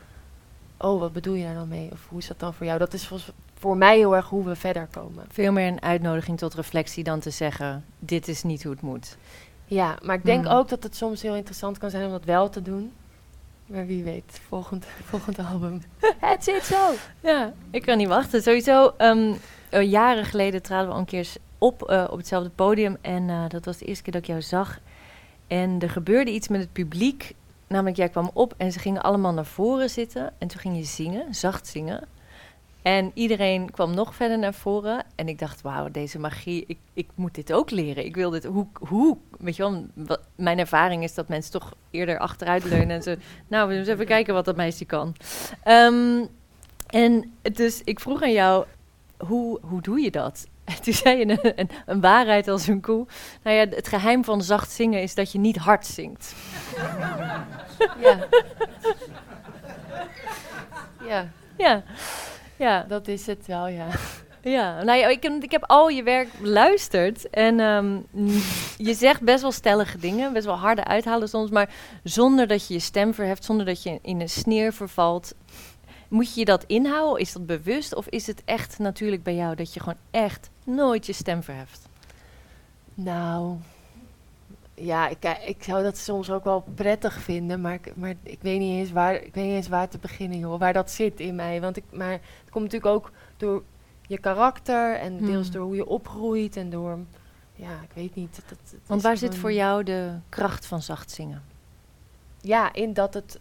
[0.77, 1.91] oh, wat bedoel je daar dan mee?
[1.93, 2.79] Of hoe is dat dan voor jou?
[2.79, 3.33] Dat is volgens,
[3.65, 5.25] voor mij heel erg hoe we verder komen.
[5.29, 9.17] Veel meer een uitnodiging tot reflectie dan te zeggen: dit is niet hoe het moet.
[9.65, 10.55] Ja, maar ik denk Hmm.
[10.57, 12.93] ook dat het soms heel interessant kan zijn om dat wel te doen.
[13.67, 15.83] Maar wie weet, volgend, volgend album.
[16.31, 16.91] Het zit zo.
[17.21, 18.43] Ja, ik kan niet wachten.
[18.43, 19.33] Sowieso, ehm,
[19.71, 22.97] eh, jaren geleden traden we al een keer op eh, op hetzelfde podium.
[23.01, 24.81] En eh, dat was de eerste keer dat ik jou zag.
[25.47, 27.35] En er gebeurde iets met het publiek.
[27.67, 30.33] Namelijk, jij kwam op en ze gingen allemaal naar voren zitten.
[30.39, 32.09] En toen ging je zingen, zacht zingen.
[32.85, 35.05] En iedereen kwam nog verder naar voren.
[35.15, 38.05] En ik dacht, wauw, deze magie, ik, ik moet dit ook leren.
[38.05, 41.75] Ik wil dit, hoe, hoe, weet je wel, wat, mijn ervaring is dat mensen toch
[41.91, 42.91] eerder achteruit leunen.
[42.91, 43.15] En zo,
[43.49, 45.15] nou, we eens even kijken wat dat meisje kan.
[45.63, 46.25] Ehm,
[46.87, 48.67] en dus ik vroeg aan jou,
[49.17, 50.47] hoe, hoe doe je dat?
[50.65, 53.07] En toen zei je een, een, een waarheid als een koe.
[53.43, 56.35] Nou ja, het geheim van zacht zingen is dat je niet hard zingt.
[58.01, 58.27] Ja.
[61.09, 61.83] ja, Ja,
[62.57, 63.87] ja, dat is het wel, ja.
[64.57, 64.83] ja.
[64.83, 67.31] Nou ja, ik, heb- ik heb al je werk beluisterd.
[67.31, 67.99] En ehm,
[68.77, 71.51] je zegt best wel stellige dingen, best wel harde uithalen soms.
[71.51, 71.71] Maar
[72.03, 75.35] zonder dat je je stem verheft, zonder dat je in een sneer vervalt.
[76.09, 77.21] Moet je je dat inhouden?
[77.21, 77.95] Is dat bewust?
[77.95, 81.89] Of is het echt natuurlijk bij jou dat je gewoon echt nooit je stem verheft?
[82.95, 83.57] Nou,
[84.75, 88.59] ja, ik, ik zou dat soms ook wel prettig vinden, maar, ik, maar ik, weet
[88.59, 90.59] niet eens waar, ik weet niet eens waar te beginnen, joh.
[90.59, 91.61] Waar dat zit in mij.
[91.61, 93.63] Want ik, maar het komt natuurlijk ook door
[94.07, 95.55] je karakter en deels Hmm.
[95.55, 96.99] door hoe je opgroeit en door,
[97.55, 98.41] ja, ik weet niet.
[98.47, 101.43] Het Want waar zit voor jou de kracht van zacht zingen?
[102.41, 103.39] Ja, in dat het.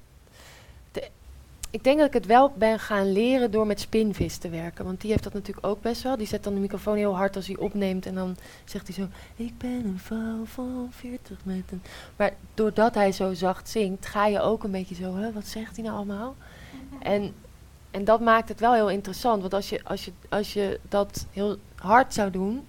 [1.73, 4.85] Ik denk dat ik het wel ben gaan leren door met Spinvis te werken.
[4.85, 6.17] Want die heeft dat natuurlijk ook best wel.
[6.17, 8.05] Die zet dan de microfoon heel hard als hij opneemt.
[8.05, 11.81] En dan zegt hij zo: Ik ben een vrouw van 40 met een.
[12.15, 15.75] Maar doordat hij zo zacht zingt, ga je ook een beetje zo: hè, wat zegt
[15.75, 16.35] hij nou allemaal?
[16.99, 17.33] En,
[17.91, 19.41] en dat maakt het wel heel interessant.
[19.41, 22.67] Want als je, als, je, als je dat heel hard zou doen,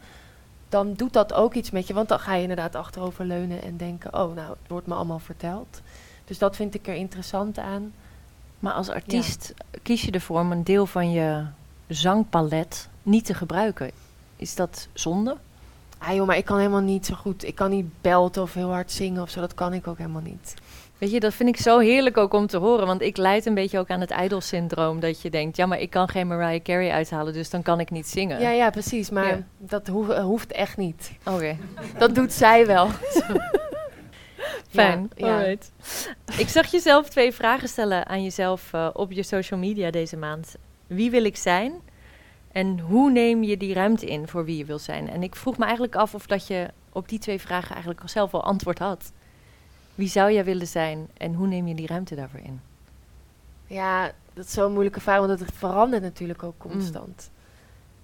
[0.68, 1.94] dan doet dat ook iets met je.
[1.94, 5.18] Want dan ga je inderdaad achterover leunen en denken: Oh, nou, het wordt me allemaal
[5.18, 5.80] verteld.
[6.24, 7.92] Dus dat vind ik er interessant aan.
[8.64, 11.42] Maar als artiest kies je ervoor om een deel van je
[11.88, 13.90] zangpalet niet te gebruiken.
[14.36, 15.36] Is dat zonde?
[15.98, 17.44] Ah joh, maar ik kan helemaal niet zo goed.
[17.44, 19.40] Ik kan niet belten of heel hard zingen of zo.
[19.40, 20.54] Dat kan ik ook helemaal niet.
[20.98, 22.86] Weet je, dat vind ik zo heerlijk ook om te horen.
[22.86, 25.00] Want ik leid een beetje ook aan het idol-syndroom.
[25.00, 27.90] Dat je denkt, ja, maar ik kan geen Mariah Carey uithalen, dus dan kan ik
[27.90, 28.40] niet zingen.
[28.40, 29.10] Ja, ja, precies.
[29.10, 29.42] Maar Ja.
[29.58, 31.12] dat hoef- hoeft echt niet.
[31.24, 31.56] Oké,
[31.98, 32.88] Dat doet zij wel.
[34.68, 35.10] fijn.
[35.16, 35.56] Ja, ja.
[36.36, 40.56] Ik zag jezelf twee vragen stellen aan jezelf eh, op je social media deze maand.
[40.86, 41.72] Wie wil ik zijn?
[42.52, 45.08] En hoe neem je die ruimte in voor wie je wil zijn?
[45.10, 48.08] En ik vroeg me eigenlijk af of dat je op die twee vragen eigenlijk al
[48.08, 49.12] zelf al antwoord had.
[49.94, 52.60] Wie zou jij willen zijn en hoe neem je die ruimte daarvoor in?
[53.66, 57.30] Ja, dat is zo'n moeilijke vraag, want het verandert natuurlijk ook constant.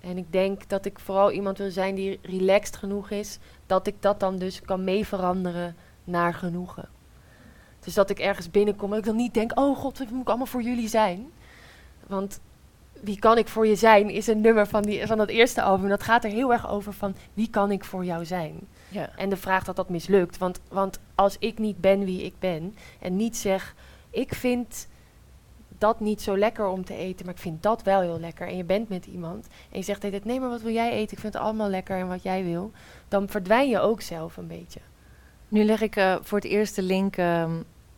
[0.01, 3.95] En ik denk dat ik vooral iemand wil zijn die relaxed genoeg is, dat ik
[4.01, 6.89] dat dan dus kan mee veranderen naar genoegen.
[7.81, 10.29] Dus dat ik ergens binnenkom en ik dan niet denk, oh god, wat moet ik
[10.29, 11.31] allemaal voor jullie zijn?
[12.07, 12.41] Want
[13.01, 15.89] wie kan ik voor je zijn is een nummer van, die, van dat eerste album.
[15.89, 18.61] Dat gaat er heel erg over van wie kan ik voor jou zijn?
[18.89, 19.11] Ja.
[19.17, 20.39] En de vraag dat dat mislukt.
[20.39, 23.75] Want, want als ik niet ben wie ik ben en niet zeg,
[24.11, 24.89] ik vind
[25.79, 28.49] dat niet zo lekker om te eten, maar ik vind dat wel heel lekker.
[28.49, 31.13] En je bent met iemand en je zegt nee, maar wat wil jij eten?
[31.13, 32.71] Ik vind het allemaal lekker en wat jij wil.
[33.09, 34.81] Dan verdwijn je ook zelf een beetje.
[35.51, 37.51] Nu leg ik eh, voor het eerst de link ehm,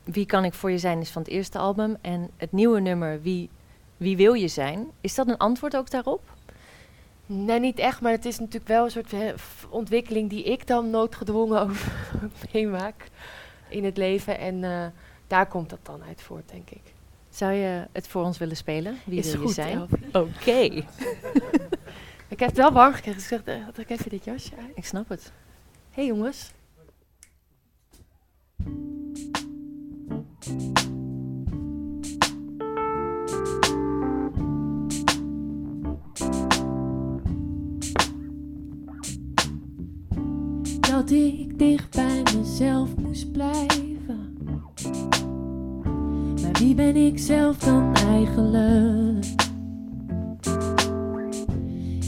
[0.04, 1.96] Wie kan ik voor je zijn is van het eerste album.
[2.00, 3.50] En het nieuwe nummer Wie,
[3.96, 4.86] wie wil je zijn?
[5.00, 6.20] Is dat een antwoord ook daarop?
[7.26, 9.12] Nee, niet echt, maar het is natuurlijk wel een soort
[9.68, 11.72] ontwikkeling die ik dan noodgedwongen ook
[12.52, 13.06] meemaak
[13.68, 14.38] in het leven.
[14.38, 14.86] En eh,
[15.26, 16.82] daar komt dat dan uit voort, denk ik.
[17.30, 18.98] Zou je het voor ons willen spelen?
[19.04, 19.88] Wie is wil goed, je zijn?
[20.12, 20.60] Oké,
[22.28, 24.84] Ik heb het wel warm gekregen, dus ik zeg, eh, trek even dit jasje ik
[24.84, 25.32] snap het.
[25.90, 26.52] hey, jongens.
[40.80, 44.38] Dat ik dicht bij mezelf moest blijven.
[46.42, 49.24] Maar wie ben ik zelf dan eigenlijk?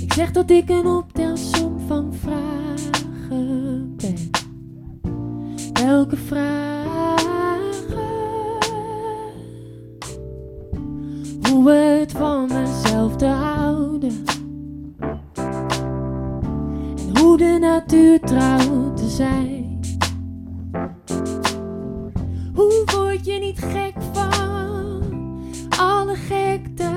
[0.00, 4.30] Ik zeg dat ik een optelsom van vragen ben.
[5.72, 6.73] Welke vragen?
[11.64, 14.24] Hoe het van mezelf te houden
[16.96, 19.80] en hoe de natuur trouw te zijn.
[22.54, 25.02] Hoe word je niet gek van
[25.78, 26.94] alle gekte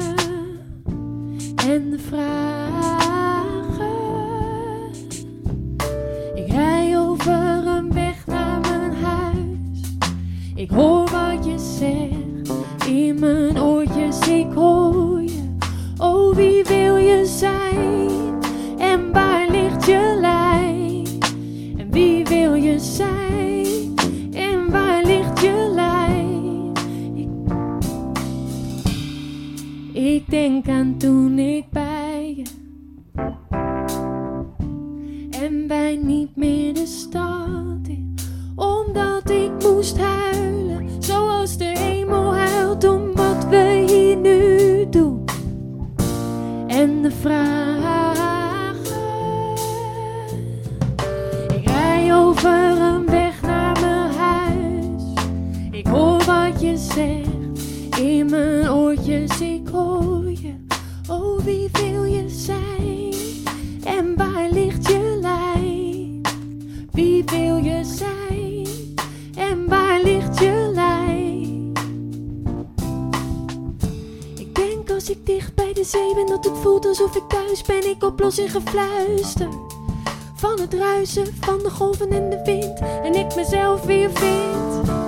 [1.68, 2.26] en de vragen?
[6.36, 9.98] Ik rij over een weg naar mijn huis.
[10.56, 12.07] Ik hoor wat je zegt
[12.98, 14.20] in mijn oortjes.
[14.28, 15.56] Ik hoor je.
[15.98, 17.97] Oh, wie wil je zijn?
[77.08, 77.90] Alsof ik thuis ben.
[77.90, 79.50] Ik oplos in gefluister
[80.36, 82.80] Van het ruisen van de golven en de wind.
[82.80, 85.07] En ik mezelf weer vind.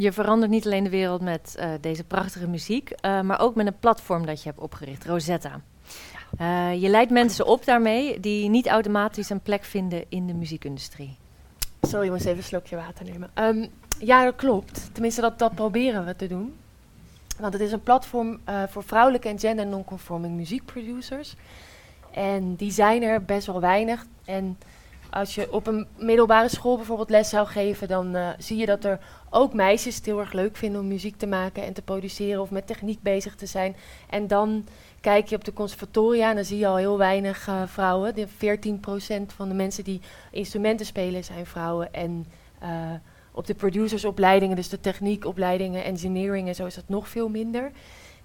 [0.00, 3.66] Je verandert niet alleen de wereld met eh, deze prachtige muziek, eh, maar ook met
[3.66, 5.60] een platform dat je hebt opgericht, Rosetta.
[6.38, 11.16] Eh, je leidt mensen op daarmee die niet automatisch een plek vinden in de muziekindustrie.
[11.80, 13.30] Sorry, ik moest even een slokje water nemen.
[13.34, 13.66] Ehm,
[13.98, 14.90] ja, dat klopt.
[14.92, 16.54] Tenminste, dat, dat proberen we te doen.
[17.38, 21.34] Want het is een platform voor vrouwelijke en gender non-conforming muziekproducers.
[22.10, 24.06] En die zijn er best wel weinig.
[24.24, 24.58] En
[25.10, 28.84] als je op een middelbare school bijvoorbeeld les zou geven, dan eh, zie je dat
[28.84, 28.98] er
[29.30, 32.50] ook meisjes het heel erg leuk vinden om muziek te maken en te produceren of
[32.50, 33.76] met techniek bezig te zijn.
[34.08, 34.64] En dan
[35.00, 38.14] kijk je op de conservatoria en dan zie je al heel weinig eh, vrouwen.
[38.14, 38.30] De 14%
[39.26, 41.94] van de mensen die instrumenten spelen zijn vrouwen.
[41.94, 42.26] En
[42.58, 42.70] eh,
[43.32, 47.70] op de producersopleidingen, dus de techniekopleidingen, engineering en zo is dat nog veel minder.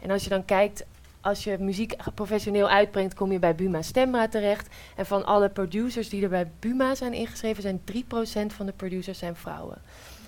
[0.01, 0.85] En als je dan kijkt,
[1.25, 4.67] als je muziek professioneel uitbrengt, kom je bij Buma Stemra terecht.
[4.95, 9.17] En van alle producers die er bij Buma zijn ingeschreven, zijn 3% van de producers
[9.17, 9.77] zijn vrouwen.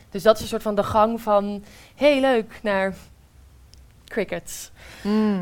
[0.10, 1.64] Dus dat is een soort van de gang van,
[1.96, 2.96] heel leuk, naar
[4.06, 4.72] crickets.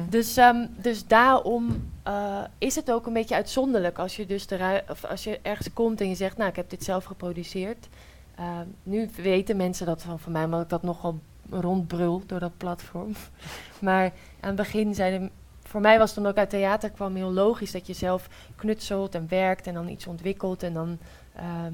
[0.10, 4.84] Dus, ehm, dus daarom eh, is het ook een beetje uitzonderlijk als je, dus de
[4.90, 7.88] of als je ergens komt en je zegt, nou, ik heb dit zelf geproduceerd.
[8.36, 12.58] Ehm, nu weten mensen dat van, van mij, maar ik dat nogal rondbrul door dat
[12.58, 13.12] platform.
[13.80, 14.04] maar
[14.40, 15.32] aan het begin zeiden,
[15.76, 19.26] voor mij was dan ook uit theater kwam heel logisch dat je zelf knutselt en
[19.30, 20.64] werkt en dan iets ontwikkelt.
[20.64, 20.98] En dan
[21.36, 21.74] ehm,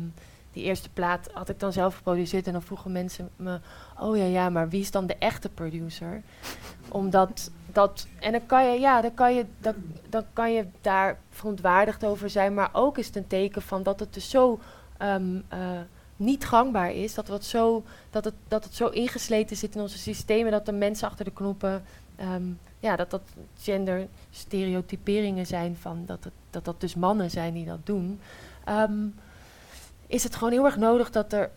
[0.51, 3.59] die eerste plaat had ik dan zelf geproduceerd en dan vroegen mensen me,
[3.99, 6.21] oh ja, ja, maar wie is dan de echte producer?
[6.87, 9.75] Omdat dat, en dan kan je, ja, dan kan je, dan,
[10.09, 13.99] dan kan je daar verontwaardigd over zijn, maar ook is het een teken van dat
[13.99, 14.59] het dus zo
[14.97, 15.59] ehm, eh,
[16.15, 19.97] niet gangbaar is, dat, wat zo, dat, het, dat het zo ingesleten zit in onze
[19.97, 21.83] systemen, dat de mensen achter de knoppen,
[22.21, 22.43] ehm,
[22.79, 23.21] ja, dat dat
[23.57, 28.19] genderstereotyperingen zijn van dat, het, dat dat dus mannen zijn die dat doen.
[28.63, 29.07] Ehm,
[30.07, 31.49] is het gewoon heel erg nodig dat er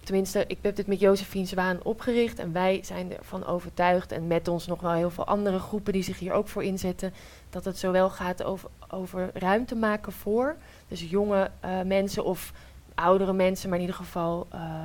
[0.00, 4.48] tenminste, ik heb dit met Josephine Zwaan opgericht en wij zijn ervan overtuigd en met
[4.48, 7.12] ons nog wel heel veel andere groepen die zich hier ook voor inzetten,
[7.50, 10.56] dat het zowel gaat over, over ruimte maken voor,
[10.88, 12.52] dus jonge eh, mensen of
[12.94, 14.82] oudere mensen, maar in ieder geval eh,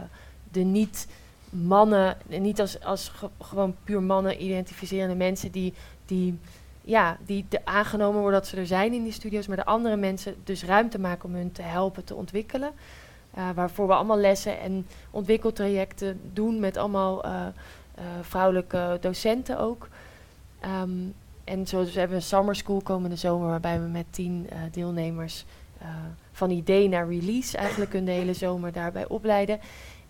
[0.52, 1.08] de niet
[1.63, 5.74] mannen, niet als, als ge- gewoon puur mannen identificerende mensen die,
[6.06, 6.39] die,
[6.82, 10.36] ja, die aangenomen worden dat ze er zijn in die studio's, maar de andere mensen
[10.44, 12.72] dus ruimte maken om hun te helpen te ontwikkelen.
[13.38, 17.46] Uh, waarvoor we allemaal lessen en ontwikkeltrajecten doen met allemaal eh,
[17.96, 19.88] eh, vrouwelijke docenten ook.
[20.60, 20.91] Ehm,
[21.44, 24.58] en zo dus we hebben een summer school komende zomer waarbij we met tien eh,
[24.72, 25.46] deelnemers
[25.78, 25.88] eh,
[26.32, 29.60] van idee naar release eigenlijk hun de hele zomer daarbij opleiden.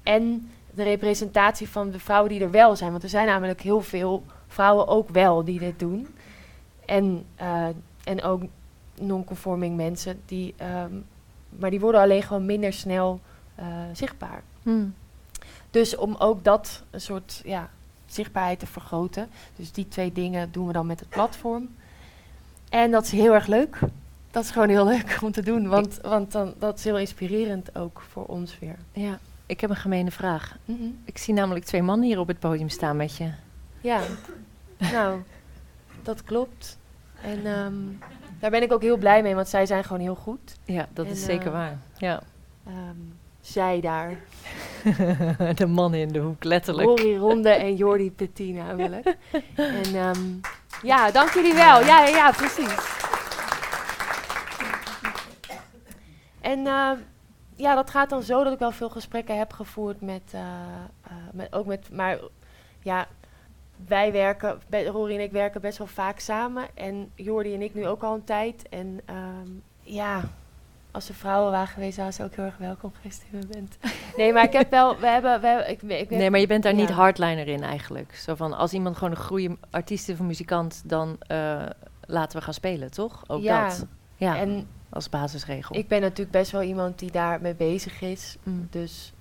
[0.03, 2.91] En de representatie van de vrouwen die er wel zijn.
[2.91, 6.07] Want er zijn namelijk heel veel vrouwen ook wel die dit doen.
[6.85, 7.67] En, eh,
[8.03, 8.43] en ook
[8.99, 10.93] non-conforming mensen die ehm,
[11.59, 13.19] maar die worden alleen gewoon minder snel
[13.55, 14.43] eh, zichtbaar.
[15.71, 17.69] Dus om ook dat een soort ja,
[18.05, 19.29] zichtbaarheid te vergroten.
[19.55, 21.69] Dus die twee dingen doen we dan met het platform.
[22.69, 23.80] En dat is heel erg leuk.
[24.32, 25.67] Dat is gewoon heel leuk om te doen.
[25.67, 28.76] Want, want dan, dat is heel inspirerend ook voor ons weer.
[28.91, 30.57] Ja, ik heb een gemene vraag.
[30.65, 30.99] Mm-hmm.
[31.03, 33.31] Ik zie namelijk twee mannen hier op het podium staan met je.
[33.81, 34.01] Ja,
[34.77, 35.21] nou,
[36.01, 36.77] dat klopt.
[37.21, 37.73] En ehm,
[38.39, 40.57] daar ben ik ook heel blij mee, want zij zijn gewoon heel goed.
[40.63, 41.77] Ja, dat is zeker eh, waar.
[41.97, 42.21] Ja.
[42.67, 42.97] Ehm,
[43.41, 44.17] zij daar.
[45.55, 46.87] de mannen in de hoek, letterlijk.
[46.87, 49.15] Rory Ronde en Jordi Petit namelijk.
[49.55, 50.21] en ehm,
[50.81, 51.79] ja, dank jullie wel.
[51.79, 52.93] Ja, ja, ja precies.
[56.41, 56.67] En...
[56.67, 56.91] Eh,
[57.56, 60.41] ja, dat gaat dan zo dat ik wel veel gesprekken heb gevoerd met, eh,
[61.03, 62.20] eh, met ook met, maar
[62.80, 63.08] ja,
[63.88, 66.68] wij werken, Rory en ik werken best wel vaak samen.
[66.74, 68.70] En Jordi en ik nu ook al een tijd.
[68.70, 69.49] En ehm,
[69.82, 70.22] ja,
[70.91, 73.78] als er vrouwen waren geweest, waren ze ook heel erg welkom geweest in mijn band.
[74.18, 76.64] Nee, maar ik heb wel, we hebben, we hebben ik, ik Nee, maar je bent
[76.64, 78.16] daar niet hardliner in eigenlijk.
[78.16, 81.66] Zo van, als iemand gewoon een goede artiest is of muzikant, dan eh,
[82.01, 83.24] laten we gaan spelen, toch?
[83.28, 83.68] Ook Ja.
[83.68, 83.86] dat.
[84.16, 85.75] Ja, En als basisregel.
[85.75, 88.37] ik ben natuurlijk best wel iemand die daarmee bezig is.
[88.43, 88.67] Mm.
[88.71, 89.13] Dus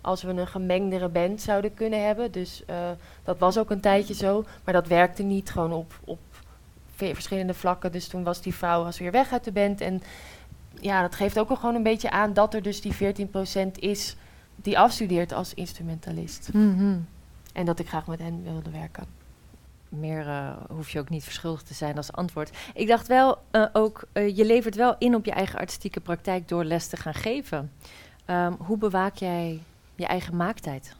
[0.00, 2.32] als we een gemengdere band zouden kunnen hebben.
[2.32, 2.76] Dus eh,
[3.24, 4.44] dat was ook een tijdje zo.
[4.64, 6.18] Maar dat werkte niet gewoon op, op
[6.94, 7.92] ve- verschillende vlakken.
[7.92, 9.80] Dus toen was die vrouw was weer weg uit de band.
[9.80, 10.02] En
[10.80, 14.16] ja, dat geeft ook wel gewoon een beetje aan dat er dus die 14% is
[14.56, 16.50] die afstudeert als instrumentalist.
[16.52, 16.96] Mhm.
[17.52, 19.04] En dat ik graag met hen wilde werken.
[19.88, 22.50] Meer eh, hoef je ook niet verschuldigd te zijn als antwoord.
[22.74, 26.48] Ik dacht wel eh, ook, eh, je levert wel in op je eigen artistieke praktijk
[26.48, 27.72] door les te gaan geven.
[28.24, 29.62] Ehm, hoe bewaak jij
[29.94, 30.96] je eigen maaktijd?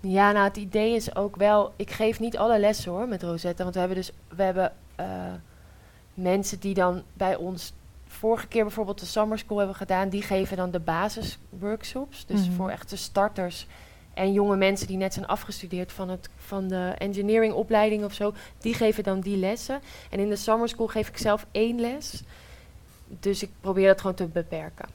[0.00, 3.62] Ja, nou het idee is ook wel, ik geef niet alle lessen hoor met Rosetta,
[3.62, 4.72] want we hebben dus, we hebben
[6.14, 7.72] mensen die dan bij ons
[8.06, 12.52] vorige keer bijvoorbeeld de summer school hebben gedaan, die geven dan de basisworkshops, dus Mhm.
[12.56, 13.66] voor echte starters
[14.18, 18.32] en jonge mensen die net zijn afgestudeerd van, het, van de engineering opleiding of zo,
[18.60, 19.80] die geven dan die lessen.
[20.10, 22.22] En in de summer school geef ik zelf één les,
[23.06, 24.88] dus ik probeer dat gewoon te beperken.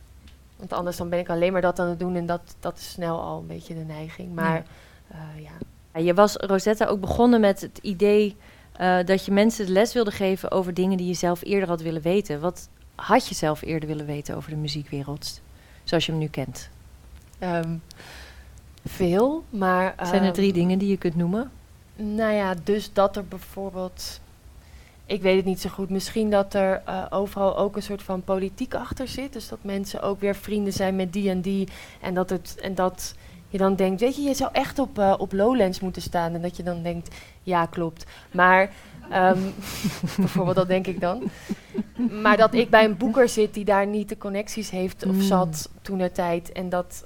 [0.55, 2.89] Want anders dan ben ik alleen maar dat aan het doen en dat, dat is
[2.89, 4.34] snel al een beetje de neiging.
[4.36, 4.63] Maar Ja.
[5.36, 5.51] eh, ja.
[5.93, 8.36] Ja, Je was, Rosetta, ook begonnen met het idee
[8.74, 11.82] eh, dat je mensen de les wilde geven over dingen die je zelf eerder had
[11.82, 12.39] willen weten.
[12.39, 15.41] Wat had je zelf eerder willen weten over de muziekwereld,
[15.84, 16.69] zoals je hem nu kent?
[17.39, 17.76] Ehm,
[18.86, 19.95] veel, maar...
[20.03, 21.51] Zijn er ehm, drie dingen die je kunt noemen?
[21.95, 24.21] Nou ja, dus dat er bijvoorbeeld...
[25.05, 25.89] Ik weet het niet zo goed.
[25.89, 29.34] Misschien dat er eh, overal ook een soort van politiek achter zit.
[29.34, 31.67] Dus dat mensen ook weer vrienden zijn met die en die.
[32.01, 33.15] En dat, het, en dat
[33.49, 36.34] je dan denkt, weet je, je zou echt op, eh, op Lowlands moeten staan.
[36.34, 38.05] En dat je dan denkt, ja, klopt.
[38.31, 38.71] Maar
[39.09, 39.39] ehm,
[40.17, 41.23] bijvoorbeeld, dat denk ik dan.
[42.21, 45.21] Maar dat ik bij een boeker zit die daar niet de connecties heeft of Mm.
[45.21, 46.51] zat toen der tijd.
[46.51, 47.05] En dat,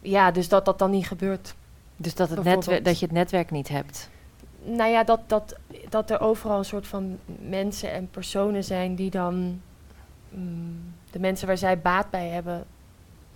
[0.00, 1.54] ja, dus dat dat dan niet gebeurt.
[1.96, 4.08] Dus dat, het netwerk, dat je het netwerk niet hebt.
[4.62, 5.56] Nou ja, dat, dat,
[5.88, 9.60] dat er overal een soort van mensen en personen zijn die dan
[10.28, 12.64] mm, de mensen waar zij baat bij hebben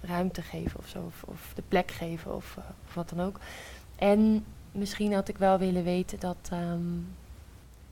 [0.00, 0.98] ruimte geven of zo.
[1.06, 3.38] Of, of de plek geven of, eh, of wat dan ook.
[3.96, 6.36] En misschien had ik wel willen weten dat.
[6.50, 6.94] ehm,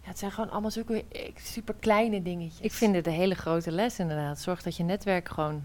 [0.02, 1.04] ja, het zijn gewoon allemaal zulke
[1.36, 2.60] super kleine dingetjes.
[2.60, 4.38] Ik vind het een hele grote les inderdaad.
[4.38, 5.64] Zorg dat je netwerk gewoon...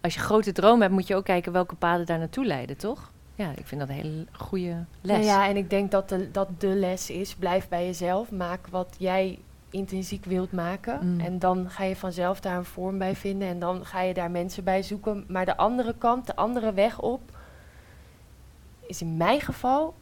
[0.00, 3.10] Als je grote dromen hebt, moet je ook kijken welke paden daar naartoe leiden, toch?
[3.34, 5.16] Ja, ik vind dat een hele goede les.
[5.16, 8.30] Nou ja, en ik denk dat de, dat de les is: blijf bij jezelf.
[8.30, 9.38] Maak wat jij
[9.70, 11.14] intrinsiek wilt maken.
[11.14, 11.20] Mm.
[11.20, 13.48] En dan ga je vanzelf daar een vorm bij vinden.
[13.48, 15.24] En dan ga je daar mensen bij zoeken.
[15.28, 17.20] Maar de andere kant, de andere weg op,
[18.86, 19.94] is in mijn geval,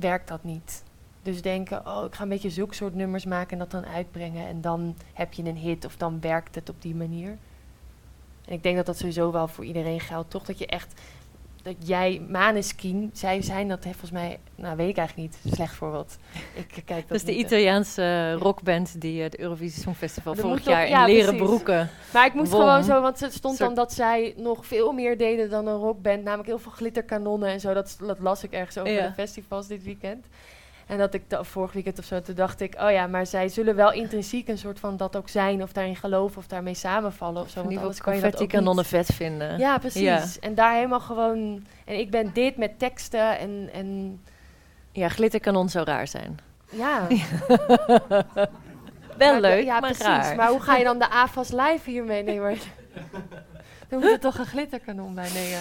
[0.00, 0.82] werkt dat niet.
[1.22, 4.46] Dus denken, oh, ik ga een beetje zulke soort nummers maken en dat dan uitbrengen.
[4.46, 7.38] En dan heb je een hit of dan werkt het op die manier.
[8.50, 10.44] En ik denk dat dat sowieso wel voor iedereen geldt, toch?
[10.44, 11.00] Dat je echt,
[11.62, 15.74] dat jij, Maneskin, zij zijn dat, hè, volgens mij, nou weet ik eigenlijk niet, slecht
[15.74, 16.16] voorbeeld.
[16.54, 17.46] Ik kijk dat, dat is de niet, eh.
[17.46, 21.46] Italiaanse rockband die het Eurovisie Songfestival Dat vorig jaar in leren precies.
[21.46, 21.88] broeken.
[22.12, 22.60] Maar ik moest Won.
[22.60, 26.22] gewoon zo, want het stond dan dat zij nog veel meer deden dan een rockband.
[26.22, 27.74] Namelijk heel veel glitterkanonnen en zo.
[27.74, 29.06] Dat, dat las ik ergens over Ja.
[29.06, 30.26] de festivals dit weekend.
[30.90, 33.76] En dat ik vorig weekend of zo, toen dacht ik, oh ja, maar zij zullen
[33.76, 37.48] wel intrinsiek een soort van dat ook zijn, of daarin geloven, of daarmee samenvallen of
[37.50, 37.62] zo.
[37.62, 38.86] Want anders geval kan je dat ook niet.
[38.86, 39.58] vet vinden.
[39.58, 40.02] Ja, precies.
[40.02, 40.24] Ja.
[40.40, 41.66] En daar helemaal gewoon.
[41.84, 44.20] En ik ben dit met teksten en, en
[44.92, 46.38] Ja, glitterkanon zou raar zijn.
[46.70, 47.06] ja.
[49.16, 50.04] Wel Maar leuk, ja, maar precies.
[50.06, 50.36] raar.
[50.36, 52.22] Maar hoe ga je dan de AFAS live hiermee?
[52.22, 52.54] Nee, maar.
[53.88, 55.28] Dan moet er toch een glitterkanon bij.
[55.32, 55.60] Nee, ja.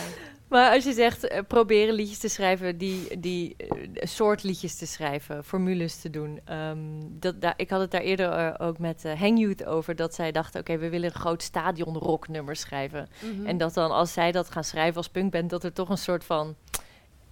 [0.50, 3.68] Maar als je zegt eh, proberen liedjes te schrijven, die, die eh,
[4.08, 6.40] soort liedjes te schrijven, formules te doen.
[6.46, 10.16] ehm, dat, daar, ik had het daar eerder eh, ook met Hang Youth over, dat
[10.16, 13.10] zij dachten, oké, we willen een groot stadion rocknummer schrijven.
[13.22, 13.46] Mhm.
[13.46, 16.24] En dat dan als zij dat gaan schrijven als punkband, dat er toch een soort
[16.24, 16.56] van,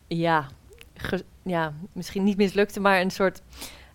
[0.07, 0.47] ja,
[1.43, 3.41] ja misschien niet mislukte, maar een soort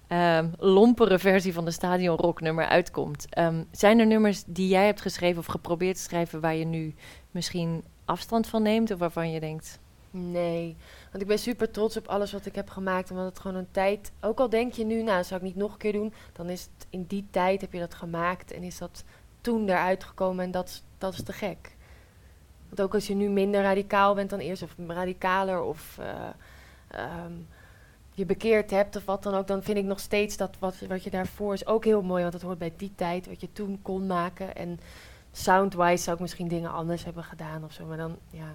[0.07, 3.27] ehm, lompere versie van de stadion rocknummer uitkomt.
[3.29, 6.95] Ehm, zijn er nummers die jij hebt geschreven of geprobeerd te schrijven waar je nu
[7.31, 9.81] misschien afstand van neemt of waarvan je denkt,
[10.15, 10.77] Nee,
[11.11, 13.11] want ik ben super trots op alles wat ik heb gemaakt.
[13.11, 14.13] Omdat het gewoon een tijd...
[14.21, 16.15] Ook al denk je nu, nou, dat zou ik niet nog een keer doen.
[16.33, 18.53] Dan is het in die tijd heb je dat gemaakt.
[18.53, 19.05] En is dat
[19.41, 20.45] toen eruit gekomen.
[20.45, 21.77] En dat, dat is te gek.
[22.69, 24.63] Want ook als je nu minder radicaal bent dan eerst.
[24.63, 25.63] Of radicaler.
[25.63, 26.29] Of eh,
[26.89, 27.33] ehm,
[28.11, 29.47] je bekeerd hebt of wat dan ook.
[29.47, 32.23] Dan vind ik nog steeds dat wat, wat je daarvoor is ook heel mooi.
[32.23, 33.27] Want het hoort bij die tijd.
[33.27, 34.57] Wat je toen kon maken.
[34.57, 34.81] En
[35.33, 37.85] soundwise zou ik misschien dingen anders hebben gedaan of zo.
[37.85, 38.55] Maar dan, ja.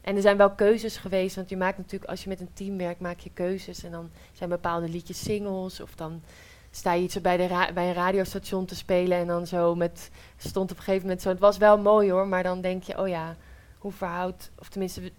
[0.00, 2.76] En er zijn wel keuzes geweest, want je maakt natuurlijk, als je met een team
[2.76, 3.84] werkt, maak je keuzes.
[3.84, 6.22] En dan zijn bepaalde liedjes singles, of dan
[6.70, 10.70] sta je iets bij, de bij een radiostation te spelen en dan zo met, stond
[10.70, 13.08] op een gegeven moment zo, het was wel mooi hoor, maar dan denk je, oh
[13.08, 13.36] ja,
[13.78, 15.12] hoe verhoudt, of tenminste,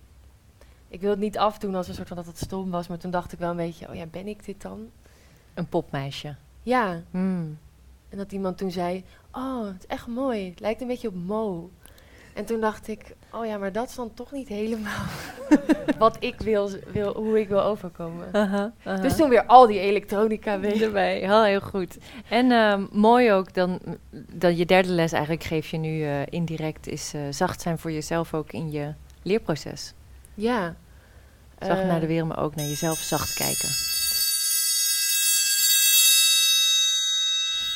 [0.88, 3.12] ik wil het niet afdoen als een soort van dat het stom was, maar toen
[3.12, 4.90] dacht ik wel een beetje, oh ja, ben ik dit dan?
[5.54, 6.36] Een popmeisje.
[6.62, 7.58] Ja, Hmm.
[8.14, 11.16] En dat iemand toen zei, oh, het is echt mooi, het lijkt een beetje op
[11.16, 11.72] Mo.
[12.34, 15.06] En toen dacht ik, oh ja, maar dat is dan toch niet helemaal
[15.98, 18.32] wat ik wil, wil hoe ik wil overkomen.
[19.02, 20.86] Dus toen weer al die elektronica mee.
[20.86, 21.20] erbij.
[21.20, 21.98] Heel, heel goed.
[22.30, 23.80] En ehm, mooi ook, dan,
[24.12, 27.92] dan je derde les eigenlijk geef je nu eh, indirect, is eh, zacht zijn voor
[27.92, 28.94] jezelf ook in je
[29.24, 29.94] leerproces.
[30.34, 30.76] Ja.
[31.60, 33.93] Zacht Eh, naar de wereld, maar ook naar jezelf zacht kijken.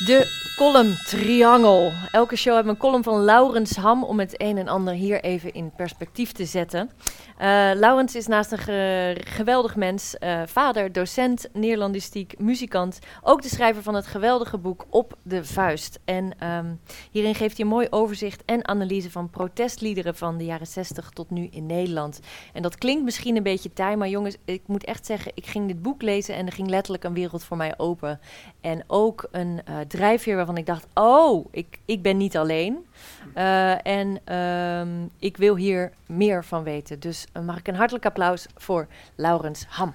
[0.06, 1.92] De column Triangel.
[2.10, 5.22] Elke show hebben we een column van Laurens Ham om het een en ander hier
[5.22, 6.90] even in perspectief te zetten.
[7.36, 13.48] Eh Laurens is naast een ge- geweldig mens, eh, vader, docent, Neerlandistiek, muzikant, ook de
[13.48, 15.98] schrijver van het geweldige boek Op de Vuist.
[16.04, 16.74] En ehm,
[17.10, 21.30] hierin geeft hij een mooi overzicht en analyse van protestliederen van de jaren 60 tot
[21.30, 22.20] nu in Nederland.
[22.52, 25.66] En dat klinkt misschien een beetje taai, maar jongens, ik moet echt zeggen, ik ging
[25.66, 28.20] dit boek lezen en er ging letterlijk een wereld voor mij open.
[28.60, 32.86] En ook een eh, drijfveer waarvan ik dacht, oh, ik, ik ben niet alleen.
[33.34, 37.00] Eh, en ehm, ik wil hier meer van weten.
[37.00, 39.94] Dus eh, mag ik een hartelijk applaus voor Laurens Ham.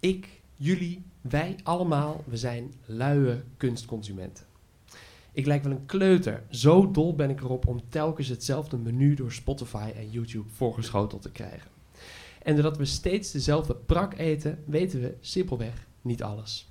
[0.00, 4.44] Ik, jullie, wij allemaal, we zijn luie kunstconsumenten.
[5.32, 6.42] Ik lijk wel een kleuter.
[6.50, 11.30] Zo dol ben ik erop om telkens hetzelfde menu door Spotify en YouTube voorgeschoteld te
[11.30, 11.73] krijgen.
[12.44, 16.68] En doordat we steeds dezelfde prak eten, weten we simpelweg niet alles.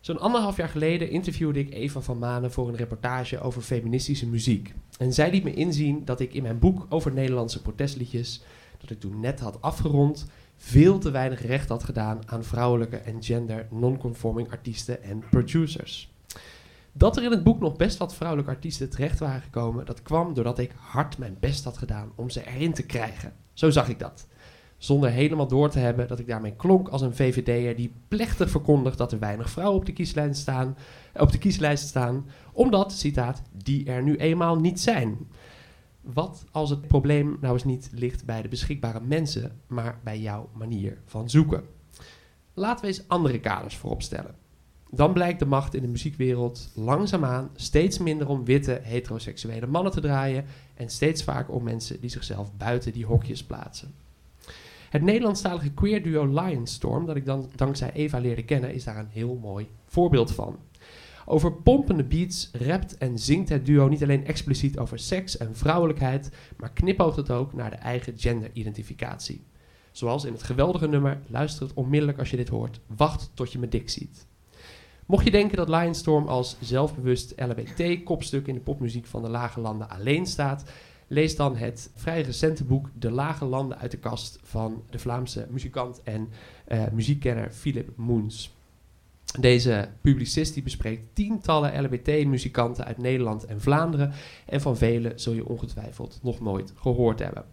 [0.00, 4.74] Zo'n anderhalf jaar geleden interviewde ik Eva van Manen voor een reportage over feministische muziek.
[4.98, 8.42] En zij liet me inzien dat ik in mijn boek over Nederlandse protestliedjes,
[8.78, 13.22] dat ik toen net had afgerond, veel te weinig recht had gedaan aan vrouwelijke en
[13.22, 16.12] gender non-conforming artiesten en producers.
[16.92, 20.34] Dat er in het boek nog best wat vrouwelijke artiesten terecht waren gekomen, dat kwam
[20.34, 23.32] doordat ik hard mijn best had gedaan om ze erin te krijgen.
[23.52, 24.26] Zo zag ik dat.
[24.84, 28.98] Zonder helemaal door te hebben dat ik daarmee klonk als een VVD'er die plechtig verkondigt
[28.98, 30.76] dat er weinig vrouwen op de kieslijst staan,
[31.14, 35.18] op de kieslijst staan, omdat, citaat, die er nu eenmaal niet zijn.
[36.00, 40.48] Wat als het probleem nou eens niet ligt bij de beschikbare mensen, maar bij jouw
[40.52, 41.64] manier van zoeken?
[42.54, 44.34] Laten we eens andere kaders voorop stellen.
[44.90, 50.00] Dan blijkt de macht in de muziekwereld langzaamaan steeds minder om witte heteroseksuele mannen te
[50.00, 54.03] draaien en steeds vaker om mensen die zichzelf buiten die hokjes plaatsen.
[54.94, 59.08] Het Nederlandstalige queer duo Lionstorm, dat ik dan dankzij Eva leerde kennen, is daar een
[59.10, 60.58] heel mooi voorbeeld van.
[61.26, 66.30] Over pompende beats rapt en zingt het duo niet alleen expliciet over seks en vrouwelijkheid,
[66.56, 69.44] maar knipoogt het ook naar de eigen genderidentificatie.
[69.92, 73.58] Zoals in het geweldige nummer, luister het onmiddellijk als je dit hoort, wacht tot je
[73.58, 74.26] me dik ziet.
[75.06, 79.90] Mocht je denken dat Lionstorm als zelfbewust LHBT-kopstuk in de popmuziek van de Lage Landen
[79.90, 80.64] alleen staat,
[81.06, 85.46] lees dan het vrij recente boek De Lage Landen uit de kast van de Vlaamse
[85.50, 86.28] muzikant en
[86.64, 88.52] eh, muziekkenner Philip Moens.
[89.40, 94.12] Deze publicist die bespreekt tientallen LHBT-muzikanten uit Nederland en Vlaanderen
[94.46, 97.44] en van vele zul je ongetwijfeld nog nooit gehoord hebben.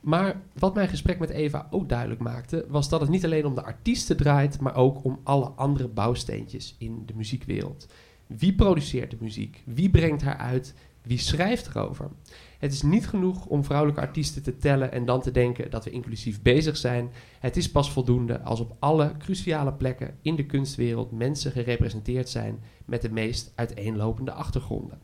[0.00, 3.54] Maar wat mijn gesprek met Eva ook duidelijk maakte, was dat het niet alleen om
[3.54, 7.86] de artiesten draait, maar ook om alle andere bouwsteentjes in de muziekwereld.
[8.26, 9.62] Wie produceert de muziek?
[9.64, 10.74] Wie brengt haar uit?
[11.06, 12.10] Wie schrijft erover?
[12.58, 15.90] Het is niet genoeg om vrouwelijke artiesten te tellen en dan te denken dat we
[15.90, 17.10] inclusief bezig zijn.
[17.40, 22.62] Het is pas voldoende als op alle cruciale plekken in de kunstwereld mensen gerepresenteerd zijn
[22.84, 24.98] met de meest uiteenlopende achtergronden.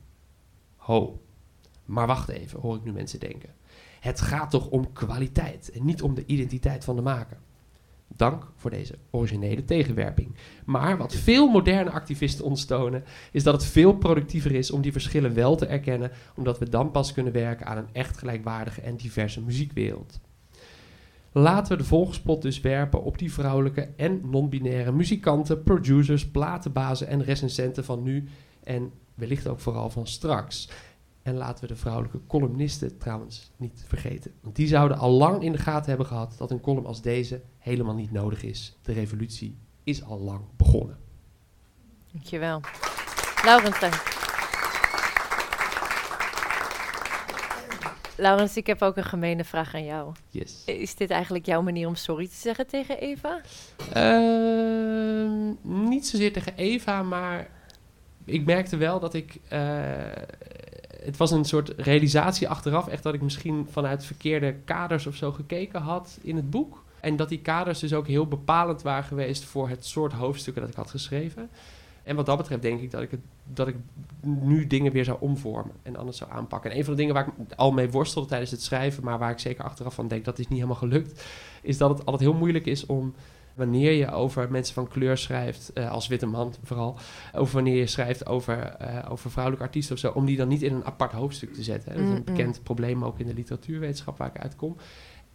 [0.76, 1.22] Ho,
[1.84, 3.54] maar wacht even, hoor ik nu mensen denken.
[4.00, 7.38] Het gaat toch om kwaliteit en niet om de identiteit van de maker.
[8.16, 10.34] Dank voor deze originele tegenwerping.
[10.64, 14.92] Maar wat veel moderne activisten ons tonen, is dat het veel productiever is om die
[14.92, 18.96] verschillen wel te erkennen, omdat we dan pas kunnen werken aan een echt gelijkwaardige en
[18.96, 20.20] diverse muziekwereld.
[21.32, 27.24] Laten we de volgspot dus werpen op die vrouwelijke en non-binaire muzikanten, producers, platenbazen en
[27.24, 28.28] recensenten van nu
[28.64, 30.68] en wellicht ook vooral van straks.
[31.22, 34.32] En laten we de vrouwelijke columnisten trouwens niet vergeten.
[34.40, 37.42] Want die zouden al lang in de gaten hebben gehad dat een column als deze
[37.58, 38.76] helemaal niet nodig is.
[38.82, 40.98] De revolutie is al lang begonnen.
[42.12, 42.60] Dankjewel.
[43.44, 44.10] Laurens, dank.
[48.16, 50.12] Laurens, ik heb ook een gemene vraag aan jou.
[50.30, 50.62] Yes.
[50.66, 53.40] Is dit eigenlijk jouw manier om sorry te zeggen tegen Eva?
[53.92, 55.54] Ehm,
[55.88, 57.48] niet zozeer tegen Eva, maar
[58.24, 59.38] ik merkte wel dat ik.
[59.48, 59.60] eh,
[61.04, 65.32] het was een soort realisatie achteraf, echt dat ik misschien vanuit verkeerde kaders of zo
[65.32, 66.84] gekeken had in het boek.
[67.00, 70.70] En dat die kaders dus ook heel bepalend waren geweest voor het soort hoofdstukken dat
[70.70, 71.50] ik had geschreven.
[72.02, 73.76] En wat dat betreft denk ik dat ik, het, dat ik
[74.22, 76.70] nu dingen weer zou omvormen en anders zou aanpakken.
[76.70, 79.30] En een van de dingen waar ik al mee worstelde tijdens het schrijven, maar waar
[79.30, 81.24] ik zeker achteraf van denk dat is niet helemaal gelukt,
[81.62, 83.14] is dat het altijd heel moeilijk is om
[83.54, 86.96] wanneer je over mensen van kleur schrijft, eh, als witte man vooral,
[87.34, 90.62] over wanneer je schrijft over, eh, over vrouwelijke artiesten of zo, om die dan niet
[90.62, 91.92] in een apart hoofdstuk te zetten.
[91.92, 91.98] hè.
[91.98, 94.76] Dat is een bekend probleem ook in de literatuurwetenschap waar ik uitkom.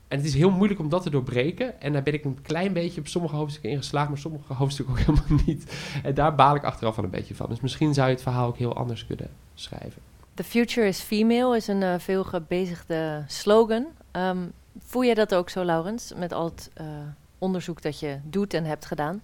[0.07, 1.81] En het is heel moeilijk om dat te doorbreken.
[1.81, 4.95] En daar ben ik een klein beetje op sommige hoofdstukken in geslaagd, maar sommige hoofdstukken
[4.95, 5.75] ook helemaal niet.
[6.03, 7.49] En daar baal ik achteraf wel een beetje van.
[7.49, 10.01] Dus misschien zou je het verhaal ook heel anders kunnen schrijven.
[10.33, 13.85] The future is female is een eh, veel gebezigde slogan.
[14.11, 14.37] Ehm,
[14.79, 16.71] voel jij dat ook zo, Laurens, met al het
[17.37, 19.21] onderzoek dat je doet en hebt gedaan?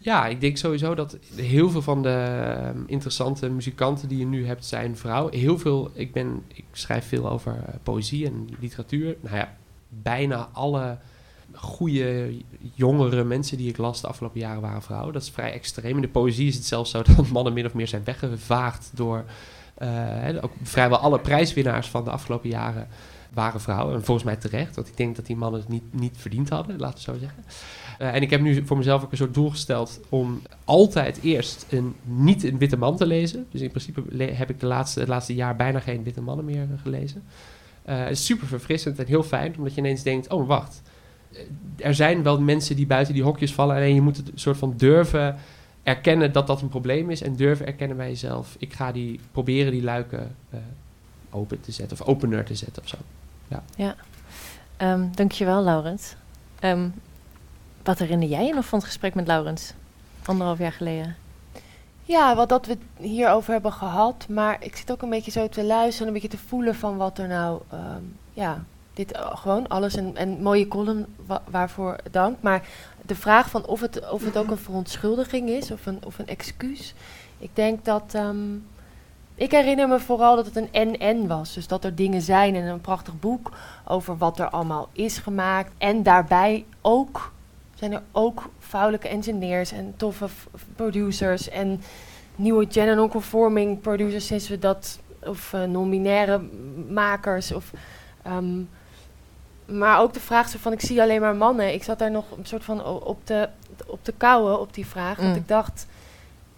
[0.00, 4.46] Ja, ik denk sowieso dat heel veel van de ehm, interessante muzikanten die je nu
[4.46, 5.34] hebt zijn vrouwen.
[5.34, 9.16] Heel veel, ik, ben, ik schrijf veel over eh, poëzie en literatuur.
[9.20, 9.56] Nou ja,
[9.88, 10.98] bijna alle
[11.52, 12.36] goede
[12.74, 15.12] jongere mensen die ik las de afgelopen jaren waren vrouwen.
[15.12, 15.94] Dat is vrij extreem.
[15.94, 19.24] In de poëzie is het zelfs zo dat mannen min of meer zijn weggevaagd door...
[19.74, 22.88] eh, ook vrijwel alle prijswinnaars van de afgelopen jaren
[23.34, 23.94] waren vrouwen.
[23.94, 26.78] En volgens mij terecht, want ik denk dat die mannen het niet, niet verdiend hadden,
[26.78, 27.44] laten we zo zeggen.
[27.98, 31.66] Eh, en ik heb nu voor mezelf ook een soort doel gesteld om altijd eerst
[31.70, 33.46] een, niet een witte man te lezen.
[33.50, 36.62] Dus in principe heb ik de laatste, het laatste jaar bijna geen witte mannen meer
[36.62, 37.22] eh, gelezen.
[37.84, 40.82] Eh, super verfrissend en heel fijn, omdat je ineens denkt, oh wacht.
[41.76, 43.76] Er zijn wel mensen die buiten die hokjes vallen.
[43.76, 45.36] Alleen je moet het soort van durven
[45.82, 47.22] erkennen dat dat een probleem is.
[47.22, 48.56] En durven erkennen bij jezelf.
[48.58, 50.36] Ik ga die proberen die luiken
[51.30, 52.00] open te zetten.
[52.00, 52.96] Of opener te zetten of zo.
[54.76, 56.14] Ehm dankjewel, Laurens.
[56.60, 56.88] Ehm,
[57.82, 59.72] wat herinner jij je nog van het gesprek met Laurens?
[60.24, 61.16] Anderhalf jaar geleden.
[62.02, 64.26] Ja, wat dat we het hierover hebben gehad.
[64.28, 67.18] Maar ik zit ook een beetje zo te luisteren, een beetje te voelen van wat
[67.18, 72.36] er nou, ehm, ja, dit eh, gewoon alles en, en mooie column wa- waarvoor dank.
[72.40, 72.66] Maar
[73.06, 76.26] de vraag van of het, of het ook een verontschuldiging is of een, of een
[76.26, 76.94] excuus.
[77.38, 78.36] Ik denk dat, ehm,
[79.38, 81.54] ik herinner me vooral dat het een en-en was.
[81.54, 83.50] Dus dat er dingen zijn en een prachtig boek
[83.84, 85.72] over wat er allemaal is gemaakt.
[85.78, 87.32] En daarbij ook
[87.74, 90.26] zijn er ook vrouwelijke engineers en toffe
[90.76, 91.80] producers en
[92.36, 97.70] nieuwe gender non-conforming producers sinds we dat of non-binaire m- makers of
[98.22, 98.60] ehm,
[99.66, 101.72] maar ook de vraag van ik zie alleen maar mannen.
[101.74, 103.48] Ik zat daar nog een soort van op de
[103.86, 105.24] op de kouwen op die vraag, Mm.
[105.24, 105.86] want ik dacht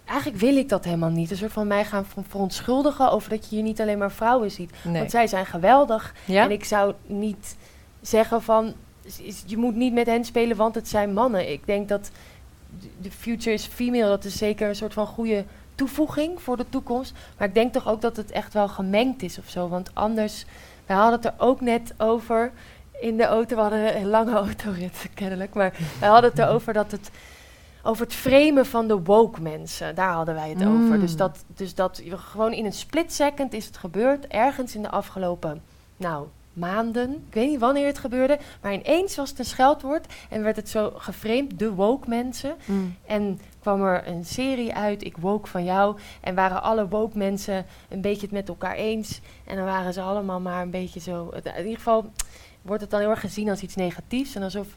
[0.05, 1.31] eigenlijk wil ik dat helemaal niet.
[1.31, 4.51] Een soort van mij gaan ver- verontschuldigen over dat je hier niet alleen maar vrouwen
[4.51, 4.71] ziet.
[4.83, 4.97] Nee.
[4.97, 6.13] Want zij zijn geweldig.
[6.25, 6.43] ja?
[6.43, 7.55] En ik zou niet
[8.01, 8.73] zeggen van
[9.45, 11.51] je moet niet met hen spelen, want het zijn mannen.
[11.51, 12.11] Ik denk dat
[13.01, 14.07] de- future is female.
[14.07, 15.45] Dat is zeker een soort van goede
[15.75, 17.13] toevoeging voor de toekomst.
[17.37, 19.67] Maar ik denk toch ook dat het echt wel gemengd is of zo.
[19.67, 20.45] Want anders,
[20.85, 22.51] wij hadden het er ook net over
[23.01, 23.55] in de auto.
[23.55, 25.53] We hadden een lange autorit kennelijk.
[25.53, 27.11] Maar wij hadden het erover dat het
[27.83, 29.95] over het framen van de woke mensen.
[29.95, 30.95] Daar hadden wij het over.
[30.95, 30.99] Mm.
[30.99, 34.27] Dus dat, dus dat gewoon in een split second is het gebeurd.
[34.27, 35.61] Ergens in de afgelopen,
[35.97, 37.11] nou, maanden.
[37.27, 38.39] Ik weet niet wanneer het gebeurde.
[38.61, 40.13] Maar ineens was het een scheldwoord.
[40.29, 42.55] En werd het zo geframed, de woke mensen.
[42.65, 42.95] Mm.
[43.05, 45.97] En kwam er een serie uit, Ik Woke van jou.
[46.21, 49.21] En waren alle woke mensen een beetje het met elkaar eens.
[49.45, 51.29] En dan waren ze allemaal maar een beetje zo...
[51.43, 52.11] In ieder geval
[52.61, 54.35] wordt het dan heel erg gezien als iets negatiefs.
[54.35, 54.67] En alsof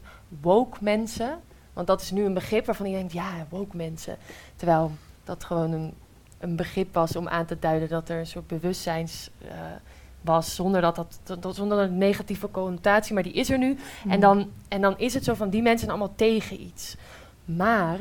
[0.41, 1.39] woke mensen...
[1.75, 4.17] Want dat is nu een begrip waarvan je denkt, ja, woke mensen.
[4.55, 4.91] Terwijl
[5.23, 5.93] dat gewoon een,
[6.39, 9.29] een begrip was om aan te duiden dat er een soort bewustzijns...
[9.47, 9.55] eh,
[10.25, 13.77] was, zonder dat dat, dat, zonder een negatieve connotatie, maar die is er nu.
[14.07, 16.95] En, dan, en dan is het zo van, die mensen zijn allemaal tegen iets.
[17.45, 17.99] Maar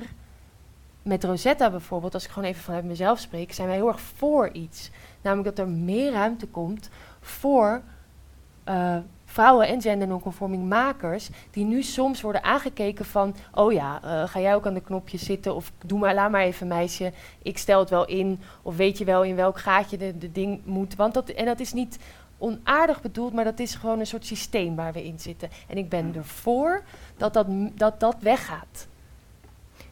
[1.02, 4.48] met Rosetta bijvoorbeeld, als ik gewoon even vanuit mezelf spreek, zijn wij heel erg voor
[4.52, 4.90] iets.
[5.20, 7.82] Namelijk dat er meer ruimte komt voor
[8.64, 8.96] eh,
[9.34, 14.40] vrouwen en gender non-conforming makers, die nu soms worden aangekeken van, oh ja, eh, ga
[14.40, 17.12] jij ook aan de knopjes zitten, of doe maar, laat maar even meisje,
[17.42, 20.60] ik stel het wel in, of weet je wel in welk gaatje de, de ding
[20.64, 20.96] moet.
[20.96, 21.98] Want dat, en dat is niet
[22.38, 25.48] onaardig bedoeld, maar dat is gewoon een soort systeem waar we in zitten.
[25.68, 26.82] En ik ben ervoor
[27.16, 28.86] dat dat, dat, dat weggaat.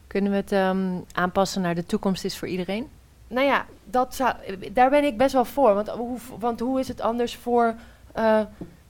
[0.06, 2.88] Kunnen we het ehm, aanpassen naar de toekomst is voor iedereen?
[3.28, 4.34] Nou ja, dat zou,
[4.72, 5.74] daar ben ik best wel voor.
[5.74, 7.74] Want hoe, want hoe is het anders voor...
[8.12, 8.40] eh,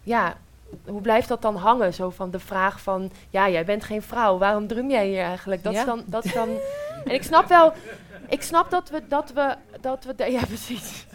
[0.03, 0.37] ja,
[0.87, 1.95] hoe blijft dat dan hangen?
[1.95, 3.11] Zo van de vraag van...
[3.31, 4.39] Ja, jij bent geen vrouw.
[4.39, 5.63] Waarom drum jij hier eigenlijk?
[5.63, 5.79] Dat Ja.
[5.81, 6.03] is dan...
[6.07, 6.49] Dat is dan
[7.05, 7.73] en ik snap wel...
[8.29, 9.03] Ik snap dat we...
[9.09, 11.07] Dat we, dat we ja, precies.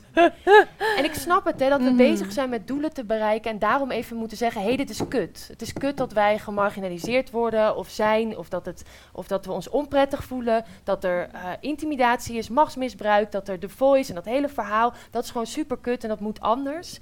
[0.97, 1.95] en ik snap het, hè, dat we Mhm.
[1.97, 5.01] bezig zijn met doelen te bereiken en daarom even moeten zeggen, hé, hey, dit is
[5.07, 5.45] kut.
[5.51, 9.51] Het is kut dat wij gemarginaliseerd worden of zijn, of dat, het, of dat we
[9.51, 14.25] ons onprettig voelen, dat er eh, intimidatie is, machtsmisbruik, dat er de voice en dat
[14.25, 16.99] hele verhaal, dat is gewoon super kut en dat moet anders.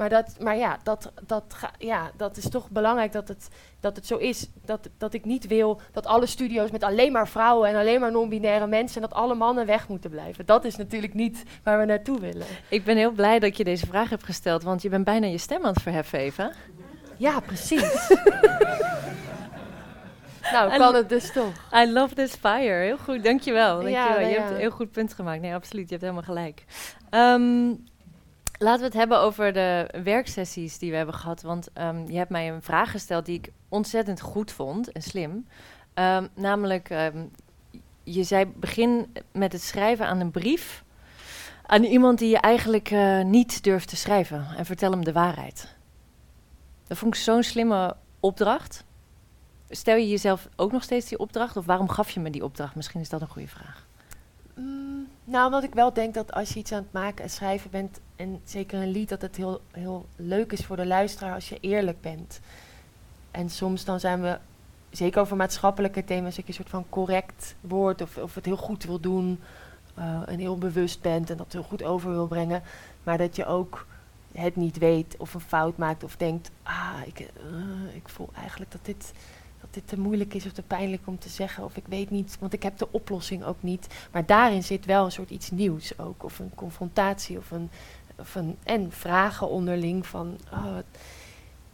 [0.00, 3.48] Maar, dat, maar ja, dat, dat, ga- ja, dat is toch belangrijk dat het,
[3.80, 4.48] dat het zo is.
[4.64, 8.12] Dat, dat ik niet wil dat alle studio's met alleen maar vrouwen en alleen maar
[8.12, 10.46] non-binaire mensen en dat alle mannen weg moeten blijven.
[10.46, 12.46] Dat is natuurlijk niet waar we naartoe willen.
[12.68, 15.38] Ik ben heel blij dat je deze vraag hebt gesteld, want je bent bijna je
[15.38, 16.50] stem aan het verheffen, Eva.
[17.16, 18.08] Ja, precies.
[20.52, 21.52] nou, kan het dus toch.
[21.74, 22.84] I love this fire.
[22.84, 23.74] Heel goed, dankjewel.
[23.74, 24.04] dankjewel.
[24.04, 24.38] Ja, nou je ja.
[24.38, 25.40] hebt een heel goed punt gemaakt.
[25.40, 25.88] Nee, absoluut.
[25.88, 26.64] Je hebt helemaal gelijk.
[27.10, 27.72] Ehm,
[28.60, 31.42] laten we het hebben over de werksessies die we hebben gehad.
[31.42, 35.46] Want ehm, je hebt mij een vraag gesteld die ik ontzettend goed vond en slim.
[35.94, 37.24] Ehm, namelijk, ehm,
[38.02, 40.84] je zei begin met het schrijven aan een brief
[41.70, 44.46] aan iemand die je eigenlijk eh, niet durft te schrijven.
[44.56, 45.74] En vertel hem de waarheid.
[46.86, 48.84] Dat vond ik zo'n slimme opdracht.
[49.68, 51.56] Stel je jezelf ook nog steeds die opdracht?
[51.56, 52.74] Of waarom gaf je me die opdracht?
[52.74, 53.86] Misschien is dat een goede vraag.
[54.54, 57.70] Mm, nou, omdat ik wel denk dat als je iets aan het maken en schrijven
[57.70, 61.48] bent, en zeker een lied, dat het heel, heel leuk is voor de luisteraar als
[61.48, 62.40] je eerlijk bent.
[63.30, 64.38] En soms dan zijn we,
[64.90, 68.56] zeker over maatschappelijke thema's, dat je een soort van correct wordt of, of het heel
[68.56, 69.40] goed wil doen
[69.94, 72.62] eh, en heel bewust bent en dat heel goed over wil brengen.
[73.02, 73.86] Maar dat je ook
[74.32, 78.70] het niet weet of een fout maakt of denkt, ah, ik, eh, ik voel eigenlijk
[78.70, 79.12] dat dit,
[79.60, 81.64] dat dit te moeilijk is of te pijnlijk om te zeggen.
[81.64, 83.86] Of ik weet niet, want ik heb de oplossing ook niet.
[84.12, 86.24] Maar daarin zit wel een soort iets nieuws ook.
[86.24, 87.70] Of een confrontatie of een,
[88.34, 90.76] een en vragen onderling van, oh,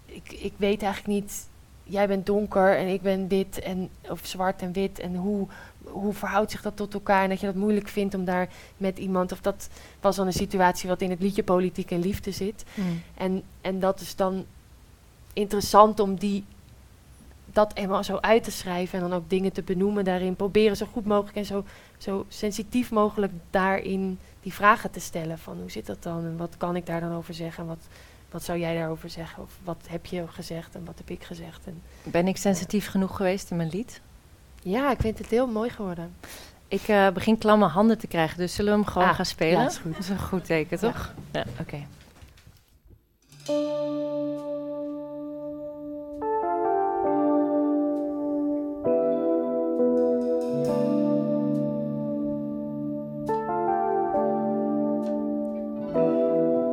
[0.06, 1.48] ik, ik weet eigenlijk niet,
[1.82, 5.46] jij bent donker en ik ben dit en of zwart en wit en hoe,
[5.84, 8.98] hoe verhoudt zich dat tot elkaar en dat je dat moeilijk vindt om daar met
[8.98, 9.68] iemand, of dat
[10.00, 12.64] was dan een situatie wat in het liedje politiek en liefde zit.
[13.14, 14.44] En, en dat is dan
[15.32, 16.44] interessant om die,
[17.52, 20.36] dat eenmaal zo uit te schrijven en dan ook dingen te benoemen daarin.
[20.36, 21.64] Proberen zo goed mogelijk en zo,
[21.98, 25.38] zo sensitief mogelijk daarin die vragen te stellen.
[25.38, 27.62] Van hoe zit dat dan en wat kan ik daar dan over zeggen?
[27.62, 27.78] En wat,
[28.30, 29.42] wat zou jij daarover zeggen?
[29.42, 31.66] Of wat heb je gezegd en wat heb ik gezegd?
[31.66, 34.00] En Ben ik sensitief genoeg geweest in mijn lied?
[34.62, 36.14] ja, ik vind het heel mooi geworden.
[36.68, 39.60] Ik eh, begin klamme handen te krijgen, dus zullen we hem gewoon Ah, gaan spelen?
[39.60, 39.92] ja, is goed.
[39.92, 41.14] Dat is een goed teken, toch?
[41.32, 41.86] Ja, oké.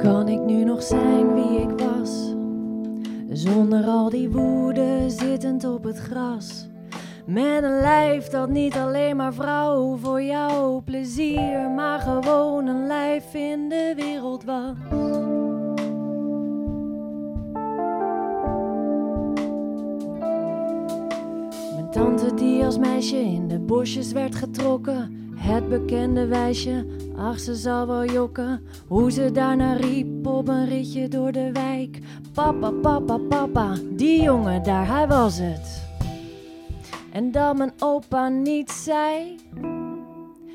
[0.03, 2.33] Kan ik nu nog zijn wie ik was?
[3.29, 6.67] Zonder al die woede zittend op het gras.
[7.25, 13.33] Met een lijf dat niet alleen maar vrouw voor jouw plezier, maar gewoon een lijf
[13.33, 14.73] in de wereld was.
[21.73, 25.22] Mijn tante die als meisje in de bosjes werd getrokken.
[25.43, 26.85] Het bekende wijsje,
[27.17, 28.61] ach ze zal wel jokken.
[28.87, 31.99] Hoe ze daarna riep op een ritje door de wijk.
[32.33, 35.83] Papa, papa, papa, die jongen daar, hij was het.
[37.11, 39.35] En dat mijn opa niet zei.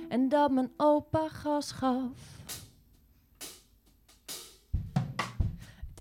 [0.09, 2.13] En dat mijn opa gas gaf.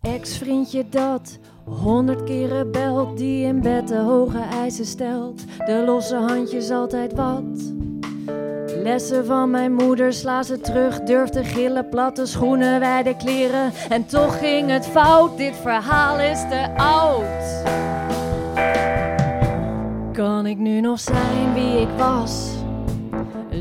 [0.02, 5.44] Het ex-vriendje dat honderd keren belt, die in bed de hoge eisen stelt.
[5.66, 7.86] De losse handjes altijd wat.
[8.88, 13.72] Lessen van mijn moeder, sla ze terug, durf te gillen, platte schoenen, wijde kleren.
[13.90, 17.64] En toch ging het fout, dit verhaal is te oud.
[20.14, 22.50] Kan ik nu nog zijn wie ik was?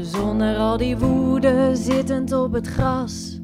[0.01, 3.39] Zonder al die woede, zittend op het gras.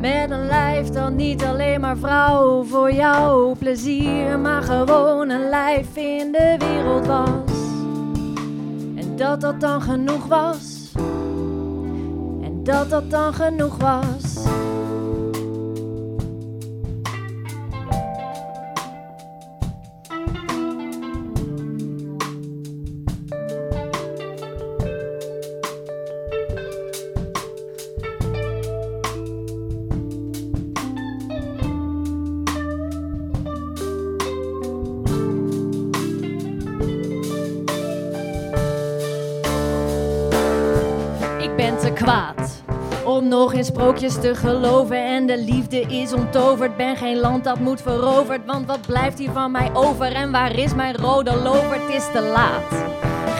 [0.00, 5.96] Met een lijf dat niet alleen maar vrouw voor jouw plezier, maar gewoon een lijf
[5.96, 7.56] in de wereld was.
[8.96, 10.71] En dat dat dan genoeg was.
[12.62, 14.61] Dat dat dan genoeg was.
[43.82, 45.06] Sprookjes te geloven.
[45.06, 46.76] En de liefde is onttoverd.
[46.76, 48.40] Ben geen land dat moet veroverd.
[48.46, 50.12] Want wat blijft hier van mij over?
[50.12, 51.80] En waar is mijn rode lover?
[51.80, 52.90] Het is te laat.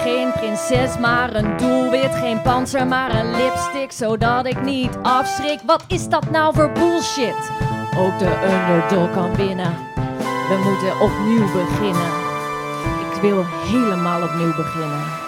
[0.03, 2.15] geen prinses, maar een doelwit.
[2.15, 5.61] Geen panzer, maar een lipstick, zodat ik niet afschrik.
[5.67, 7.51] Wat is dat nou voor bullshit?
[7.99, 9.75] Ook de underdog kan winnen.
[10.25, 12.11] We moeten opnieuw beginnen.
[13.15, 15.22] Ik wil helemaal opnieuw beginnen.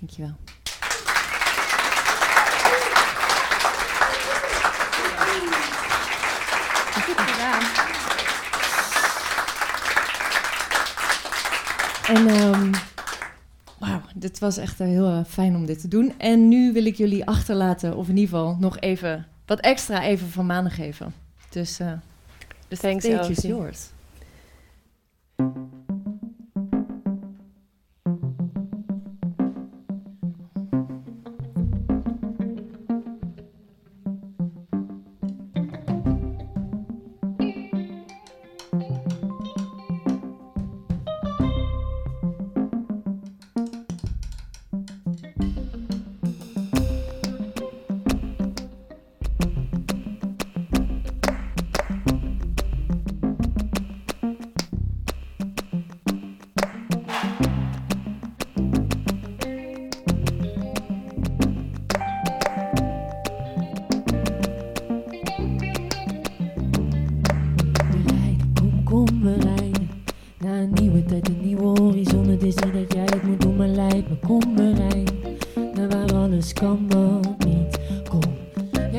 [0.00, 0.36] Dankjewel.
[7.04, 7.62] Goed gedaan.
[12.06, 12.72] En ehm
[13.78, 16.18] wauw, dit was echt heel eh, fijn om dit te doen.
[16.18, 20.28] En nu wil ik jullie achterlaten, of in ieder geval nog even wat extra even
[20.28, 21.14] van maanden geven.
[21.50, 21.92] Dus eh
[22.68, 23.88] the Thanks, stage is yours.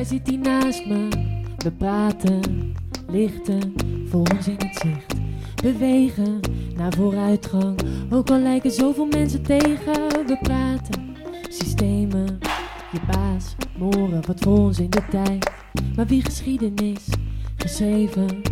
[0.04, 1.08] Zit hier naast me.
[1.56, 2.74] We praten,
[3.08, 3.74] lichten,
[4.08, 5.14] voor ons in het zicht.
[5.62, 6.40] Bewegen
[6.76, 7.80] naar vooruitgang.
[8.10, 10.26] Ook al lijken zoveel mensen tegen.
[10.26, 11.16] We praten,
[11.48, 12.38] systemen,
[12.92, 15.50] je baas, moren, wat voor ons in de tijd.
[15.96, 17.08] Maar wie geschiedenis
[17.56, 18.42] geschreven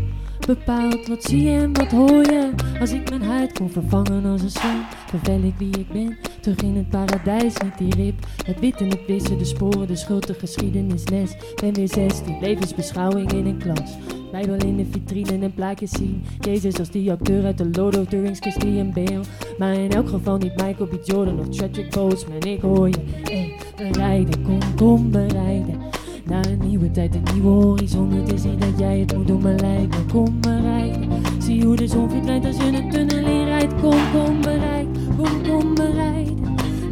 [0.46, 2.52] bepaalt wat zie je en wat hoor je.
[2.80, 6.18] Als ik mijn huid kon vervangen als een slang, vervel ik wie ik ben.
[6.40, 8.26] Terug in het paradijs, niet die rip.
[8.44, 11.36] Het wit en het wissen, de sporen, de schuld, de geschiedenisles.
[11.54, 13.96] Ben weer 16, levensbeschouwing in een klas.
[14.30, 16.22] Bijbel in de vitrine en plaatjes zien.
[16.38, 19.20] Jezus als die acteur uit de Lord of the Rings, Christian Bale.
[19.58, 20.98] Maar in elk geval niet Michael B.
[21.04, 22.42] Jordan of Chadwick Boseman.
[22.42, 25.78] Ik hoor je, hey, we rijden, kom, kom, we rijden.
[26.24, 28.12] Naar een nieuwe tijd, een nieuwe horizon.
[28.12, 30.12] Het is niet dat jij het moet doen, maar lijkt me.
[30.12, 31.08] Kom maar rijden.
[31.38, 33.74] Zie hoe de zon verdwijnt als je een tunnel rijdt.
[33.80, 34.79] Kom, kom bereid.
[34.79, 34.79] Kom,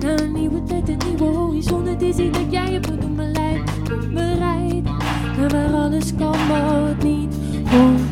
[0.00, 1.86] Naar een nieuwe tijd, een nieuwe horizon.
[1.86, 4.08] Het is niet dat jij doen, maar lijkt me.
[4.12, 4.84] Bereid.
[5.36, 7.34] Naar waar alles kan, maar niet.
[7.70, 8.07] Kom.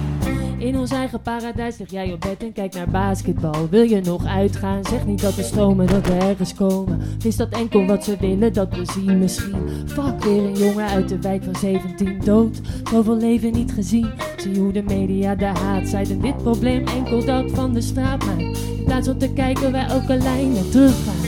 [0.66, 3.68] In ons eigen paradijs lig jij op bed en kijk naar basketbal.
[3.68, 4.84] Wil je nog uitgaan?
[4.84, 7.00] Zeg niet dat we stromen, dat we ergens komen.
[7.24, 9.68] Is dat enkel wat ze willen, dat we zien misschien?
[9.86, 12.60] Fuck, weer een jongen uit de wijk van 17 dood.
[12.90, 14.10] Zoveel leven niet gezien.
[14.36, 18.58] Zie hoe de media de haat en dit probleem enkel dat van de straat maakt.
[18.78, 21.25] In plaats van te kijken waar elke lijn naar terug gaat.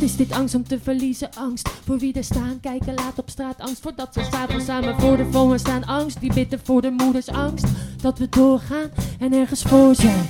[0.00, 1.28] Is dit angst om te verliezen?
[1.38, 3.60] Angst voor wie er staan, kijken laat op straat.
[3.60, 5.84] Angst voordat ze s'avonds samen voor de phone staan.
[5.84, 7.28] Angst die bitter voor de moeders.
[7.28, 7.66] Angst
[8.00, 10.28] dat we doorgaan en ergens voor zijn.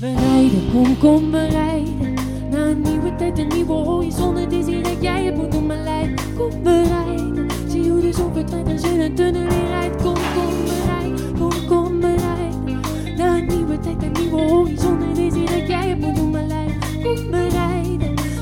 [0.00, 2.14] We rijden, kom, kom, we rijden.
[2.50, 4.36] Naar een nieuwe tijd, een nieuwe horizon.
[4.36, 6.22] Het is hier dat jij het moet doen, maar lijkt.
[6.36, 7.46] Kom, we rijden.
[7.68, 10.02] Zie hoe de zon verdwijnt als je een tunnel in rijdt.
[10.02, 11.38] Kom, kom, we rijden.
[11.38, 12.80] Kom, kom, we rijden.
[13.16, 15.02] Naar een nieuwe tijd, een nieuwe horizon.
[15.02, 16.59] Het is hier dat jij het moet doen, maar lijkt.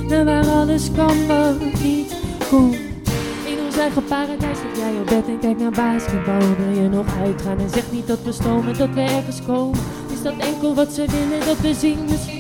[0.09, 2.15] Naar waar alles kan, maar niet.
[2.51, 2.73] Kom.
[3.45, 6.39] In ons eigen paradijs lig jij op bed en kijk naar basketbal.
[6.39, 9.79] Wil je nog uitgaan en zeg niet dat we stomen, dat we ergens komen.
[10.13, 12.38] Is dat enkel wat ze willen, dat we zien misschien?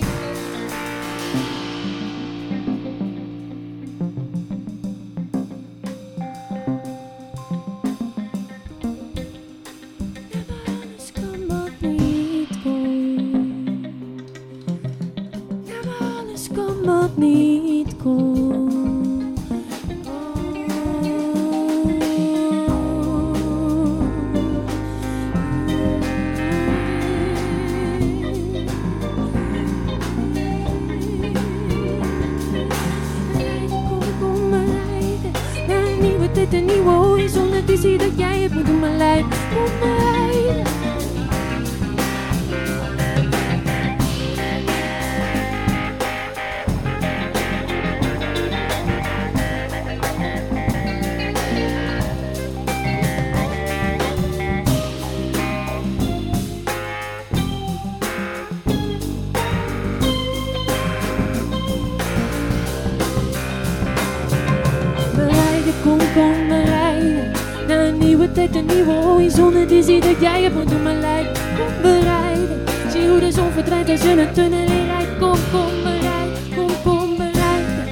[69.69, 71.27] Het is dat jij het moet doen, lijf.
[71.57, 72.61] Kom, bereiden.
[72.91, 75.19] Zie hoe de zon verdwijnt als je een tunnel in rijdt.
[75.19, 76.39] Kom, kom, bereiden.
[76.57, 77.85] Kom, kom, bereiden.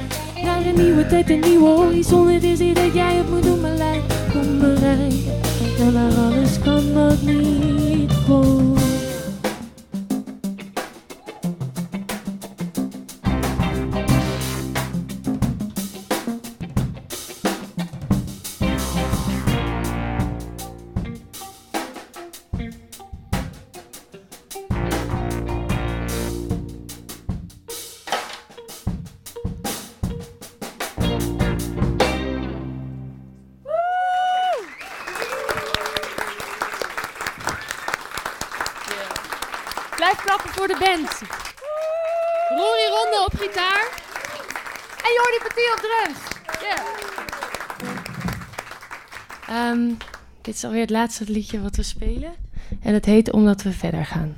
[0.43, 2.27] Naar een nieuwe tijd, een nieuwe horizon.
[2.27, 4.01] Het is hier dat jij het moet doen, lijf.
[4.31, 5.23] Kom, bereiden.
[5.79, 8.76] Naar waar alles kan wat niet kon.
[49.47, 49.91] Ehm,
[50.41, 52.33] dit is alweer het laatste liedje wat we spelen.
[52.81, 54.35] En het heet Omdat we verder gaan.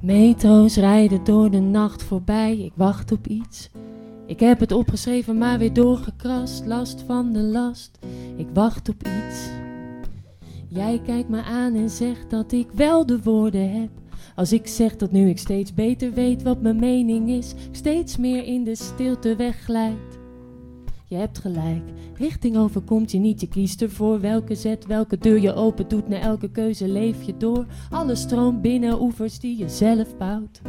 [0.00, 3.70] Metro's rijden door de nacht voorbij, ik wacht op iets.
[4.26, 6.66] Ik heb het opgeschreven, maar weer doorgekrast.
[6.66, 7.98] Last van de last,
[8.36, 9.63] ik wacht op iets.
[10.74, 13.90] Jij kijkt me aan en zegt dat ik wel de woorden heb.
[14.34, 18.44] Als ik zeg dat nu ik steeds beter weet wat mijn mening is, steeds meer
[18.44, 20.18] in de stilte wegglijd.
[21.06, 21.82] Je hebt gelijk,
[22.14, 26.08] richting overkomt je niet, je kiest ervoor welke zet, welke deur je open doet.
[26.08, 30.60] Na elke keuze leef je door, alles stroomt binnen oevers die je zelf bouwt.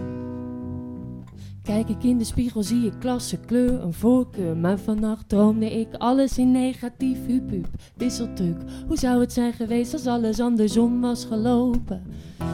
[1.65, 4.57] Kijk ik in de spiegel, zie ik klasse, kleur, een voorkeur.
[4.57, 8.57] Maar vannacht droomde ik alles in negatief, hup hup, wisseltuk.
[8.87, 12.03] Hoe zou het zijn geweest als alles andersom was gelopen?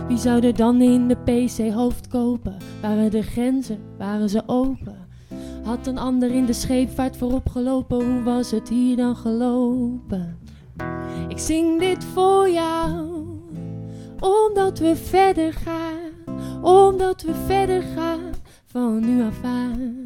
[0.07, 2.57] Wie zou er dan in de PC hoofd kopen?
[2.81, 5.07] Waren de grenzen, waren ze open?
[5.63, 8.05] Had een ander in de scheepvaart voorop gelopen?
[8.05, 10.39] Hoe was het hier dan gelopen?
[11.27, 13.25] Ik zing dit voor jou,
[14.19, 18.31] omdat we verder gaan, omdat we verder gaan
[18.71, 20.03] van nu af aan.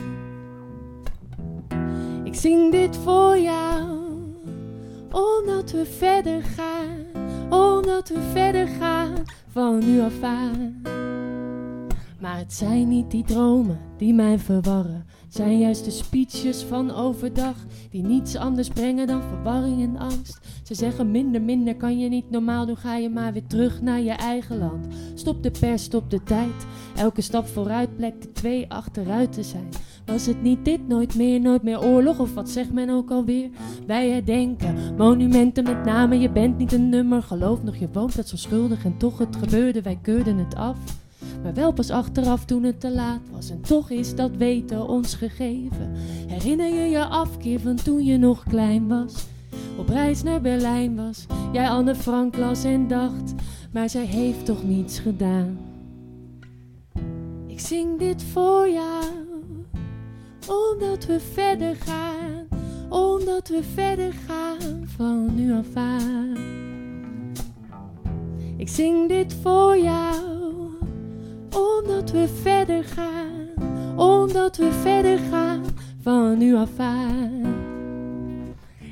[2.23, 3.99] Ik zing dit voor jou,
[5.11, 7.05] omdat we verder gaan,
[7.49, 9.13] omdat we verder gaan
[9.47, 10.81] van nu af aan.
[12.19, 15.05] Maar het zijn niet die dromen die mij verwarren,
[15.35, 17.55] zijn juist de speeches van overdag
[17.89, 20.39] die niets anders brengen dan verwarring en angst.
[20.63, 24.01] Ze zeggen minder, minder kan je niet normaal doen, ga je maar weer terug naar
[24.01, 24.87] je eigen land.
[25.13, 26.65] Stop de pers, stop de tijd.
[26.95, 29.69] Elke stap vooruit blijkt de twee achteruit te zijn.
[30.05, 33.49] Was het niet dit, nooit meer, nooit meer oorlog of wat zegt men ook alweer?
[33.87, 37.23] Wij herdenken monumenten met name, je bent niet een nummer.
[37.23, 40.77] Geloof nog, je woont dat zo schuldig en toch het gebeurde, wij keurden het af.
[41.43, 45.13] Maar wel pas achteraf toen het te laat was en toch is dat weten ons
[45.13, 45.91] gegeven.
[46.27, 49.25] Herinner je je afkeer van toen je nog klein was?
[49.77, 53.33] Op reis naar Berlijn was, jij Anne Frank las en dacht,
[53.71, 55.57] maar zij heeft toch niets gedaan.
[57.47, 59.05] Ik zing dit voor jou,
[60.47, 62.47] omdat we verder gaan,
[62.89, 66.37] omdat we verder gaan van nu af aan.
[68.57, 70.34] Ik zing dit voor jou,
[71.55, 73.47] omdat we verder gaan,
[73.95, 75.63] omdat we verder gaan
[76.01, 77.64] van nu af aan.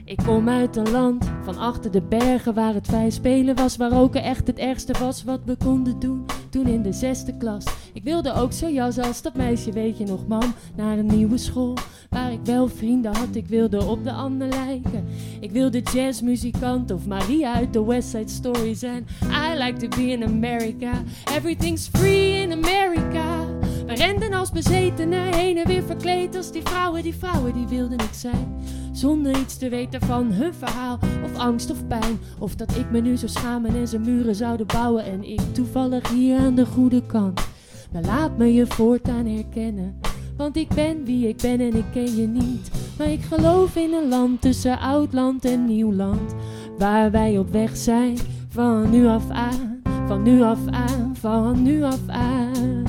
[0.05, 4.01] Ik kom uit een land van achter de bergen waar het vrij spelen was, waar
[4.01, 7.65] ook echt het ergste was wat we konden doen toen in de zesde klas.
[7.93, 11.37] Ik wilde ook zo jas als dat meisje, weet je nog, mam, naar een nieuwe
[11.37, 11.77] school
[12.09, 13.35] waar ik wel vrienden had.
[13.35, 15.05] Ik wilde op de ander lijken.
[15.39, 19.07] Ik wilde jazzmuzikant of Maria uit de West Side Story zijn.
[19.23, 20.91] I like to be in America.
[21.35, 23.45] Everything's free in America.
[23.85, 27.03] We renden als bezetenen heen en weer verkleed als die vrouwen.
[27.03, 28.55] Die vrouwen die wilden ik zijn.
[28.93, 30.99] Zonder iets te weten van hun verhaal.
[31.23, 32.19] Of angst of pijn.
[32.39, 35.05] Of dat ik me nu zou schamen en ze muren zouden bouwen.
[35.05, 37.47] En ik toevallig hier aan de goede kant.
[37.93, 39.99] Maar laat me je voortaan herkennen.
[40.37, 42.71] Want ik ben wie ik ben en ik ken je niet.
[42.97, 46.35] Maar ik geloof in een land tussen oud land en nieuw land.
[46.77, 48.17] Waar wij op weg zijn
[48.49, 49.81] van nu af aan.
[50.07, 52.83] van nu af aan, van nu af aan.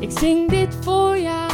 [0.00, 1.51] Ik zing dit voor jou,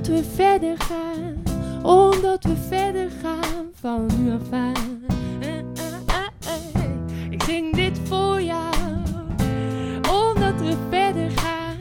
[0.00, 1.42] omdat we verder gaan,
[1.82, 5.04] omdat we verder gaan, van nu af aan.
[5.40, 5.64] Eh, eh,
[6.46, 7.30] eh.
[7.30, 8.74] Ik zing dit voor jou,
[10.00, 11.76] omdat we verder gaan,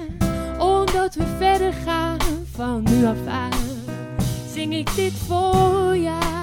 [0.60, 2.18] omdat we verder gaan,
[2.52, 3.60] van nu af aan.
[4.54, 6.39] Zing ik dit voor jou.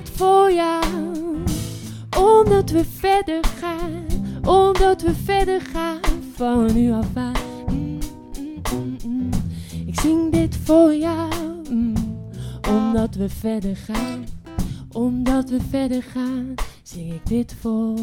[0.00, 0.84] Dit voor jou,
[2.18, 4.06] omdat we verder gaan,
[4.44, 6.00] omdat we verder gaan
[6.34, 7.98] van nu af aan.
[9.86, 11.32] Ik zing dit voor jou,
[12.68, 14.24] omdat we verder gaan,
[14.92, 17.94] omdat we verder gaan, zing ik dit voor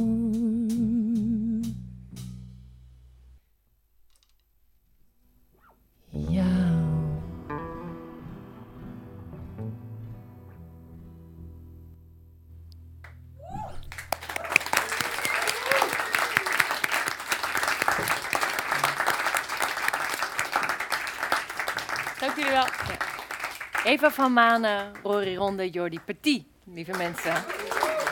[24.07, 27.33] Eva van Manen, Rory Ronde, Jordi Petit, lieve mensen.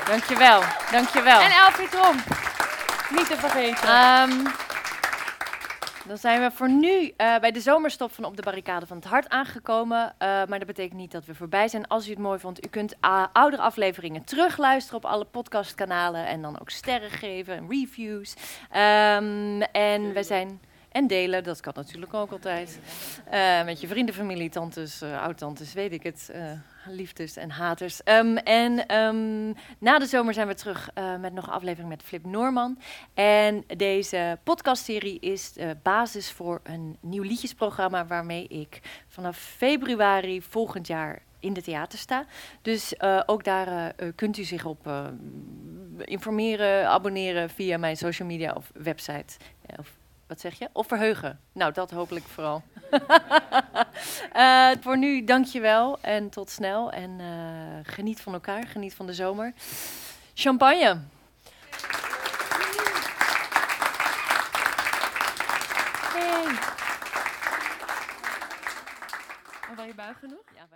[0.07, 1.39] Dankjewel, dankjewel.
[1.39, 2.15] En Elfie Trom.
[3.09, 3.87] Niet te vergeten.
[3.87, 4.29] Ehm,
[6.07, 9.05] dan zijn we voor nu eh, bij de zomerstop van Op de Barricade van het
[9.05, 10.13] Hart aangekomen.
[10.17, 11.87] Eh, maar dat betekent niet dat we voorbij zijn.
[11.87, 16.27] Als u het mooi vond, u kunt uh, oudere afleveringen terugluisteren op alle podcastkanalen.
[16.27, 18.33] En dan ook sterren geven en reviews.
[18.71, 20.61] Ehm, en we zijn...
[20.95, 22.79] En delen, dat kan natuurlijk ook altijd.
[23.29, 26.31] Eh, met je vrienden, familie, tantes, uh, oud-tantes, weet ik het.
[26.35, 26.51] Uh,
[26.87, 28.01] liefdes en haters.
[28.05, 32.03] Um, en um, na de zomer zijn we terug uh, met nog een aflevering met
[32.03, 32.79] Flip Norman.
[33.13, 38.05] En deze podcastserie is de basis voor een nieuw liedjesprogramma...
[38.05, 42.25] waarmee ik vanaf februari volgend jaar in de theater sta.
[42.61, 45.05] Dus uh, ook daar uh, kunt u zich op uh,
[45.97, 49.37] informeren, abonneren via mijn social media of website.
[49.77, 49.91] of
[50.27, 50.69] wat zeg je?
[50.73, 51.39] Of verheugen.
[51.51, 52.63] Nou, dat hopelijk vooral.
[54.35, 56.91] uh, voor nu, dankjewel en tot snel.
[56.91, 59.53] En uh, geniet van elkaar, geniet van de zomer.
[60.33, 60.99] Champagne.
[66.13, 66.57] Hey.
[69.69, 70.43] Oh, ben je buig genoeg?
[70.55, 70.67] Ja,